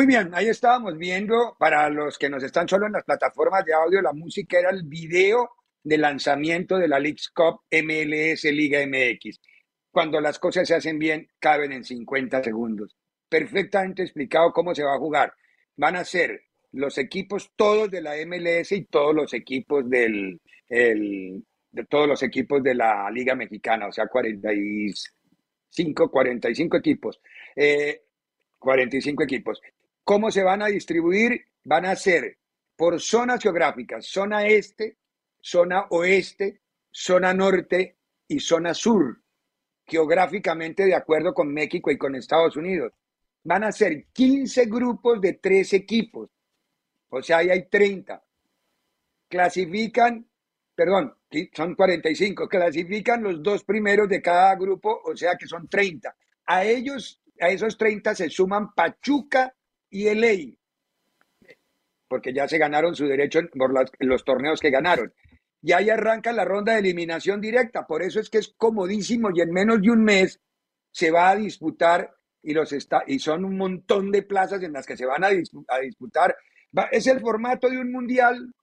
bien, 0.08 0.32
ahí 0.34 0.48
estábamos 0.48 0.98
viendo, 0.98 1.56
para 1.60 1.90
los 1.90 2.18
que 2.18 2.30
nos 2.30 2.42
están 2.42 2.68
solo 2.68 2.88
en 2.88 2.94
las 2.94 3.04
plataformas 3.04 3.64
de 3.66 3.74
audio, 3.74 4.02
la 4.02 4.14
música 4.14 4.58
era 4.58 4.72
el 4.72 4.84
video 4.84 5.52
de 5.84 5.98
lanzamiento 5.98 6.78
de 6.78 6.88
la 6.88 7.00
Leagues 7.00 7.30
Cup 7.30 7.62
MLS 7.72 8.46
Liga 8.46 8.80
MX. 8.88 9.42
Cuando 9.92 10.22
las 10.22 10.40
cosas 10.40 10.68
se 10.68 10.76
hacen 10.76 10.98
bien, 10.98 11.30
caben 11.40 11.74
en 11.74 11.84
50 11.84 12.44
segundos. 12.44 12.96
Perfectamente 13.30 14.04
explicado 14.04 14.54
cómo 14.54 14.74
se 14.74 14.84
va 14.84 14.96
a 14.96 15.00
jugar. 15.00 15.34
Van 15.76 15.98
a 15.98 16.06
ser 16.06 16.42
los 16.72 16.98
equipos 16.98 17.52
todos 17.56 17.92
de 17.92 18.02
la 18.02 18.14
MLS 18.26 18.72
y 18.72 18.86
todos 18.86 19.14
los 19.14 19.34
equipos 19.34 19.90
del, 19.90 20.40
de 20.70 21.86
todos 21.90 22.08
los 22.08 22.24
equipos 22.24 22.64
de 22.64 22.76
la 22.76 23.12
Liga 23.12 23.36
Mexicana, 23.36 23.88
o 23.88 23.92
sea, 23.92 24.08
45, 24.08 26.10
45 26.10 26.78
equipos. 26.78 27.20
45 28.60 29.22
eh, 29.22 29.26
equipos. 29.26 29.62
¿Cómo 30.08 30.32
se 30.32 30.42
van 30.42 30.62
a 30.62 30.68
distribuir? 30.68 31.48
Van 31.66 31.86
a 31.86 31.94
ser 31.98 32.38
por 32.78 33.02
zonas 33.02 33.44
geográficas, 33.44 34.06
zona 34.06 34.48
este, 34.48 35.00
zona 35.42 35.86
oeste, 35.90 36.62
zona 36.90 37.34
norte 37.34 37.98
y 38.26 38.40
zona 38.40 38.74
sur, 38.74 39.22
geográficamente 39.86 40.86
de 40.86 40.96
acuerdo 40.96 41.34
con 41.34 41.54
México 41.54 41.92
y 41.92 41.98
con 41.98 42.16
Estados 42.16 42.56
Unidos. 42.56 42.94
Van 43.44 43.66
a 43.66 43.72
ser 43.74 44.06
15 44.14 44.68
grupos 44.68 45.20
de 45.20 45.34
tres 45.34 45.74
equipos, 45.74 46.30
o 47.10 47.22
sea, 47.22 47.40
ahí 47.40 47.50
hay 47.50 47.68
30. 47.68 48.24
Clasifican, 49.28 50.26
perdón, 50.74 51.18
son 51.54 51.76
45, 51.76 52.48
clasifican 52.48 53.24
los 53.24 53.44
dos 53.44 53.66
primeros 53.66 54.08
de 54.08 54.22
cada 54.22 54.56
grupo, 54.56 55.02
o 55.04 55.18
sea 55.18 55.36
que 55.36 55.48
son 55.48 55.68
30. 55.68 56.16
A 56.46 56.64
ellos, 56.64 57.22
a 57.42 57.50
esos 57.50 57.78
30 57.78 58.16
se 58.16 58.30
suman 58.30 58.74
Pachuca 58.74 59.54
y 59.90 60.14
LA, 60.14 60.54
porque 62.08 62.34
ya 62.34 62.48
se 62.48 62.58
ganaron 62.58 62.96
su 62.96 63.06
derecho 63.08 63.40
por 63.58 63.74
los 64.00 64.26
torneos 64.26 64.60
que 64.60 64.70
ganaron. 64.70 65.14
Y 65.62 65.72
ahí 65.72 65.90
arranca 65.90 66.32
la 66.32 66.46
ronda 66.46 66.74
de 66.74 66.80
eliminación 66.80 67.42
directa. 67.42 67.86
Por 67.86 68.02
eso 68.02 68.20
es 68.20 68.30
que 68.30 68.38
es 68.38 68.54
comodísimo 68.58 69.30
y 69.34 69.42
en 69.42 69.52
menos 69.52 69.82
de 69.82 69.92
un 69.92 70.04
mes 70.04 70.40
se 70.92 71.12
va 71.12 71.30
a 71.30 71.36
disputar 71.36 72.14
y, 72.44 72.54
los 72.54 72.72
está, 72.72 73.04
y 73.06 73.20
son 73.20 73.44
un 73.44 73.58
montón 73.58 74.12
de 74.12 74.22
plazas 74.22 74.64
en 74.64 74.74
las 74.74 74.86
que 74.86 74.96
se 74.96 75.06
van 75.06 75.24
a, 75.24 75.30
disputar. 75.30 76.36
es 76.92 77.08
el 77.08 77.20
formato 77.20 77.70
de 77.70 77.80
un 77.80 77.92
mundial. 77.92 78.54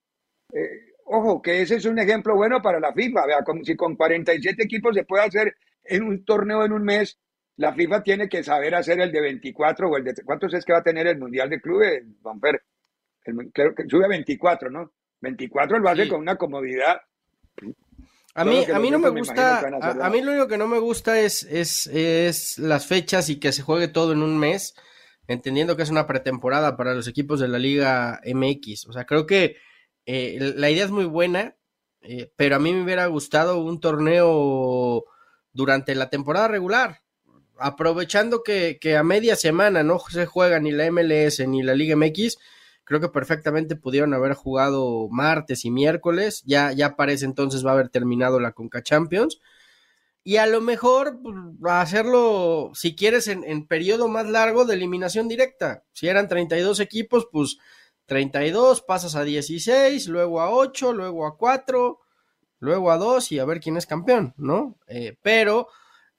Eh, 0.51 0.93
ojo, 1.05 1.41
que 1.41 1.61
ese 1.61 1.75
es 1.75 1.85
un 1.85 1.99
ejemplo 1.99 2.35
bueno 2.35 2.61
para 2.61 2.79
la 2.79 2.93
FIFA. 2.93 3.25
Vea, 3.27 3.43
como 3.43 3.63
si 3.63 3.75
con 3.75 3.95
47 3.95 4.63
equipos 4.63 4.95
se 4.95 5.03
puede 5.03 5.25
hacer 5.25 5.55
en 5.83 6.03
un 6.03 6.25
torneo 6.25 6.65
en 6.65 6.71
un 6.71 6.83
mes, 6.83 7.19
la 7.57 7.73
FIFA 7.73 8.03
tiene 8.03 8.29
que 8.29 8.43
saber 8.43 8.75
hacer 8.75 8.99
el 8.99 9.11
de 9.11 9.21
24 9.21 9.89
o 9.89 9.97
el 9.97 10.03
de... 10.03 10.13
¿Cuántos 10.25 10.53
es 10.53 10.65
que 10.65 10.73
va 10.73 10.79
a 10.79 10.83
tener 10.83 11.07
el 11.07 11.17
Mundial 11.17 11.49
de 11.49 11.61
Clubes, 11.61 12.03
Don 12.21 12.39
creo 13.53 13.73
que 13.73 13.87
sube 13.87 14.05
a 14.05 14.09
24, 14.09 14.69
¿no? 14.69 14.91
24 15.21 15.79
lo 15.79 15.89
hace 15.89 16.07
con 16.07 16.19
una 16.19 16.35
comodidad. 16.35 16.97
A 18.35 18.43
mí, 18.43 18.65
a 18.65 18.79
mí 18.79 18.91
no 18.91 18.99
me 18.99 19.09
gusta, 19.09 19.59
a, 19.59 20.09
mí 20.09 20.21
lo 20.21 20.31
único 20.31 20.47
que 20.47 20.57
no 20.57 20.67
me 20.67 20.77
gusta 20.77 21.19
es, 21.21 21.43
es, 21.43 21.87
es 21.87 22.59
las 22.59 22.85
fechas 22.85 23.29
y 23.29 23.39
que 23.39 23.53
se 23.53 23.63
juegue 23.63 23.87
todo 23.87 24.11
en 24.11 24.21
un 24.21 24.37
mes, 24.37 24.75
entendiendo 25.27 25.77
que 25.77 25.83
es 25.83 25.89
una 25.89 26.05
pretemporada 26.05 26.75
para 26.75 26.93
los 26.93 27.07
equipos 27.07 27.39
de 27.39 27.47
la 27.47 27.57
Liga 27.57 28.19
MX. 28.25 28.87
O 28.87 28.93
sea, 28.93 29.05
creo 29.05 29.25
que 29.25 29.55
eh, 30.05 30.37
la 30.55 30.69
idea 30.69 30.83
es 30.83 30.91
muy 30.91 31.05
buena, 31.05 31.55
eh, 32.01 32.31
pero 32.35 32.57
a 32.57 32.59
mí 32.59 32.73
me 32.73 32.83
hubiera 32.83 33.05
gustado 33.05 33.63
un 33.63 33.79
torneo 33.79 35.05
durante 35.53 35.95
la 35.95 36.09
temporada 36.09 36.49
regular 36.49 37.04
aprovechando 37.57 38.43
que, 38.43 38.79
a 38.97 39.03
media 39.03 39.35
semana 39.35 39.83
no 39.83 39.99
se 39.99 40.25
juega 40.25 40.59
ni 40.59 40.71
la 40.71 40.91
MLS 40.91 41.39
ni 41.47 41.63
la 41.63 41.73
Liga 41.73 41.95
MX, 41.95 42.37
creo 42.83 42.99
que 42.99 43.09
perfectamente 43.09 43.75
pudieron 43.75 44.13
haber 44.13 44.33
jugado 44.33 45.07
martes 45.09 45.65
y 45.65 45.71
miércoles, 45.71 46.43
ya, 46.45 46.71
ya 46.71 46.95
parece 46.95 47.25
entonces 47.25 47.65
va 47.65 47.71
a 47.71 47.73
haber 47.73 47.89
terminado 47.89 48.39
la 48.39 48.51
Conca 48.51 48.83
Champions. 48.83 49.39
Y 50.23 50.37
a 50.37 50.47
lo 50.47 50.59
mejor 50.59 51.19
pues, 51.21 51.35
hacerlo, 51.71 52.71
si 52.73 52.95
quieres, 52.95 53.27
en, 53.27 53.67
periodo 53.67 54.07
más 54.07 54.27
largo 54.27 54.65
de 54.65 54.73
eliminación 54.73 55.27
directa. 55.27 55.83
Si 55.93 56.07
eran 56.07 56.27
32 56.27 56.79
equipos, 56.79 57.27
pues 57.31 57.57
32, 58.07 58.81
pasas 58.81 59.15
a 59.15 59.23
16, 59.23 60.07
luego 60.07 60.41
a 60.41 60.49
8, 60.49 60.93
luego 60.93 61.27
a 61.27 61.37
4, 61.37 61.99
luego 62.59 62.91
a 62.91 62.97
2 62.97 63.31
y 63.33 63.39
a 63.39 63.45
ver 63.45 63.59
quién 63.59 63.77
es 63.77 63.85
campeón, 63.85 64.33
¿no? 64.37 64.79
Eh, 64.87 65.15
pero 65.21 65.67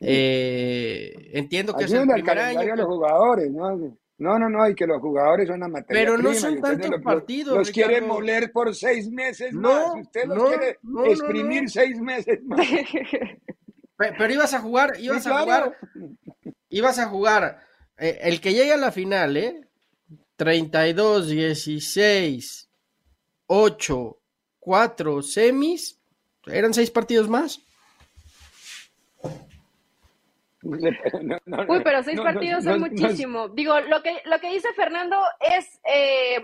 eh, 0.00 1.30
entiendo 1.32 1.74
que 1.74 1.84
es 1.84 1.92
el 1.92 2.08
primer 2.08 2.38
año. 2.38 2.76
los 2.76 2.86
jugadores, 2.86 3.50
¿no? 3.50 3.96
No, 4.18 4.38
no, 4.38 4.48
no, 4.48 4.68
y 4.68 4.74
que 4.74 4.86
los 4.86 5.00
jugadores 5.00 5.46
son 5.46 5.56
una 5.56 5.68
materia 5.68 6.04
Pero 6.04 6.16
no 6.16 6.32
son 6.32 6.60
tantos 6.60 7.02
partidos. 7.02 7.56
Los 7.56 7.70
quiere 7.70 8.00
moler 8.00 8.50
por 8.50 8.74
seis 8.74 9.10
meses 9.10 9.52
más. 9.52 9.94
Usted 9.94 10.24
los 10.26 10.48
quiere 10.48 10.78
exprimir 11.10 11.68
seis 11.68 12.00
meses 12.00 12.42
más. 12.44 12.66
Pero, 13.98 14.32
ibas 14.32 14.52
a 14.52 14.60
jugar, 14.60 14.94
ibas 14.98 15.26
a 15.26 15.40
jugar, 15.40 15.78
ibas 16.68 16.98
a 16.98 17.06
jugar. 17.06 17.60
Eh, 17.98 18.18
el 18.22 18.40
que 18.42 18.52
llegue 18.52 18.72
a 18.72 18.76
la 18.76 18.92
final, 18.92 19.36
¿eh? 19.38 19.62
32, 20.36 21.28
16, 21.28 22.68
8, 23.46 24.18
4 24.60 25.22
semis, 25.22 25.98
eran 26.46 26.74
seis 26.74 26.90
partidos 26.90 27.28
más. 27.28 27.65
Uy, 31.68 31.80
pero 31.84 32.02
seis 32.02 32.20
partidos 32.20 32.64
son 32.64 32.80
muchísimo. 32.80 33.48
Digo, 33.48 33.78
lo 33.80 34.02
que, 34.02 34.20
lo 34.24 34.38
que 34.40 34.50
dice 34.52 34.68
Fernando 34.74 35.16
es, 35.40 35.80
eh, 35.84 36.42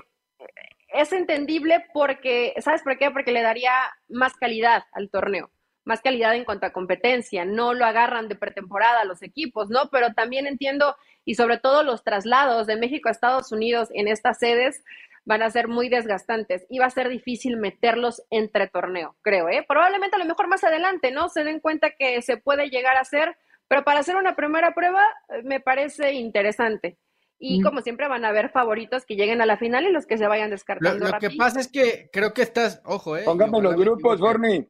es 0.88 1.12
entendible 1.12 1.84
porque, 1.92 2.54
¿sabes 2.58 2.82
por 2.82 2.96
qué? 2.98 3.10
Porque 3.10 3.32
le 3.32 3.42
daría 3.42 3.72
más 4.08 4.34
calidad 4.34 4.84
al 4.92 5.10
torneo. 5.10 5.50
más 5.84 6.00
calidad 6.00 6.34
en 6.34 6.44
cuanto 6.44 6.66
a 6.66 6.72
competencia, 6.72 7.44
no 7.44 7.74
lo 7.74 7.84
agarran 7.84 8.28
de 8.28 8.36
pretemporada 8.36 9.04
los 9.04 9.22
equipos, 9.22 9.68
¿no? 9.68 9.88
Pero 9.90 10.14
también 10.14 10.46
entiendo, 10.46 10.94
y 11.24 11.34
sobre 11.34 11.58
todo 11.58 11.82
los 11.82 12.04
traslados 12.04 12.66
de 12.66 12.76
México 12.76 13.08
a 13.08 13.12
Estados 13.12 13.50
Unidos 13.52 13.88
en 13.94 14.08
estas 14.08 14.38
sedes 14.38 14.84
van 15.24 15.42
a 15.42 15.50
ser 15.50 15.68
muy 15.68 15.88
desgastantes 15.88 16.66
y 16.68 16.78
va 16.78 16.86
a 16.86 16.90
ser 16.90 17.08
difícil 17.08 17.56
meterlos 17.56 18.22
entre 18.30 18.66
torneo, 18.68 19.16
creo, 19.22 19.48
¿eh? 19.48 19.64
Probablemente 19.66 20.16
a 20.16 20.18
lo 20.18 20.24
mejor 20.24 20.48
más 20.48 20.64
adelante, 20.64 21.10
¿no? 21.12 21.28
Se 21.28 21.44
den 21.44 21.60
cuenta 21.60 21.90
que 21.90 22.22
se 22.22 22.36
puede 22.36 22.70
llegar 22.70 22.96
a 22.96 23.00
hacer, 23.00 23.36
pero 23.72 23.84
para 23.84 24.00
hacer 24.00 24.16
una 24.16 24.36
primera 24.36 24.74
prueba 24.74 25.02
eh, 25.30 25.40
me 25.44 25.58
parece 25.58 26.12
interesante. 26.12 26.98
Y 27.38 27.60
mm. 27.60 27.62
como 27.62 27.80
siempre 27.80 28.06
van 28.06 28.26
a 28.26 28.28
haber 28.28 28.50
favoritos 28.50 29.06
que 29.06 29.16
lleguen 29.16 29.40
a 29.40 29.46
la 29.46 29.56
final 29.56 29.86
y 29.86 29.92
los 29.92 30.04
que 30.04 30.18
se 30.18 30.26
vayan 30.26 30.50
descartando. 30.50 31.06
Lo, 31.06 31.10
lo 31.12 31.18
que 31.18 31.30
pasa 31.30 31.58
es 31.58 31.68
que 31.68 32.10
creo 32.12 32.34
que 32.34 32.42
estás, 32.42 32.82
ojo, 32.84 33.16
eh. 33.16 33.22
Póngame 33.24 33.62
los 33.62 33.74
grupos, 33.74 34.20
Borny 34.20 34.68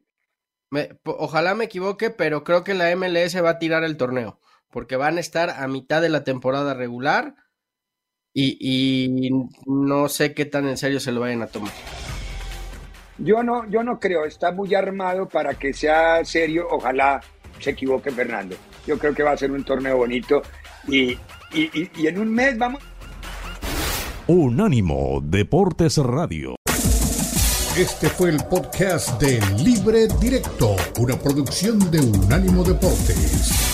ojalá 1.03 1.53
me 1.53 1.65
equivoque, 1.65 2.09
pero 2.09 2.43
creo 2.43 2.63
que 2.63 2.73
la 2.73 2.95
MLS 2.95 3.43
va 3.43 3.51
a 3.51 3.59
tirar 3.59 3.83
el 3.83 3.97
torneo, 3.97 4.39
porque 4.69 4.95
van 4.95 5.17
a 5.17 5.19
estar 5.19 5.49
a 5.49 5.67
mitad 5.67 6.01
de 6.01 6.09
la 6.09 6.23
temporada 6.23 6.73
regular 6.73 7.35
y, 8.33 9.29
no 9.67 10.07
sé 10.07 10.33
qué 10.33 10.45
tan 10.45 10.67
en 10.67 10.77
serio 10.77 11.01
se 11.01 11.11
lo 11.11 11.19
vayan 11.19 11.43
a 11.43 11.47
tomar. 11.47 11.73
Yo 13.19 13.43
no, 13.43 13.69
yo 13.69 13.83
no 13.83 13.99
creo, 13.99 14.25
está 14.25 14.51
muy 14.51 14.73
armado 14.73 15.29
para 15.29 15.53
que 15.53 15.73
sea 15.73 16.25
serio, 16.25 16.67
ojalá 16.71 17.21
se 17.59 17.71
equivoque 17.71 18.09
Fernando. 18.09 18.55
Yo 18.85 18.97
creo 18.97 19.13
que 19.13 19.23
va 19.23 19.31
a 19.31 19.37
ser 19.37 19.51
un 19.51 19.63
torneo 19.63 19.97
bonito 19.97 20.41
y, 20.87 21.17
y 21.53 22.07
en 22.07 22.19
un 22.19 22.33
mes 22.33 22.57
vamos. 22.57 22.81
Unánimo 24.27 25.19
Deportes 25.21 25.97
Radio. 25.97 26.55
Este 27.77 28.07
fue 28.07 28.29
el 28.29 28.37
podcast 28.37 29.19
de 29.19 29.41
Libre 29.57 30.07
Directo, 30.21 30.75
una 30.99 31.17
producción 31.17 31.79
de 31.91 31.99
Unánimo 31.99 32.63
Deportes. 32.63 33.72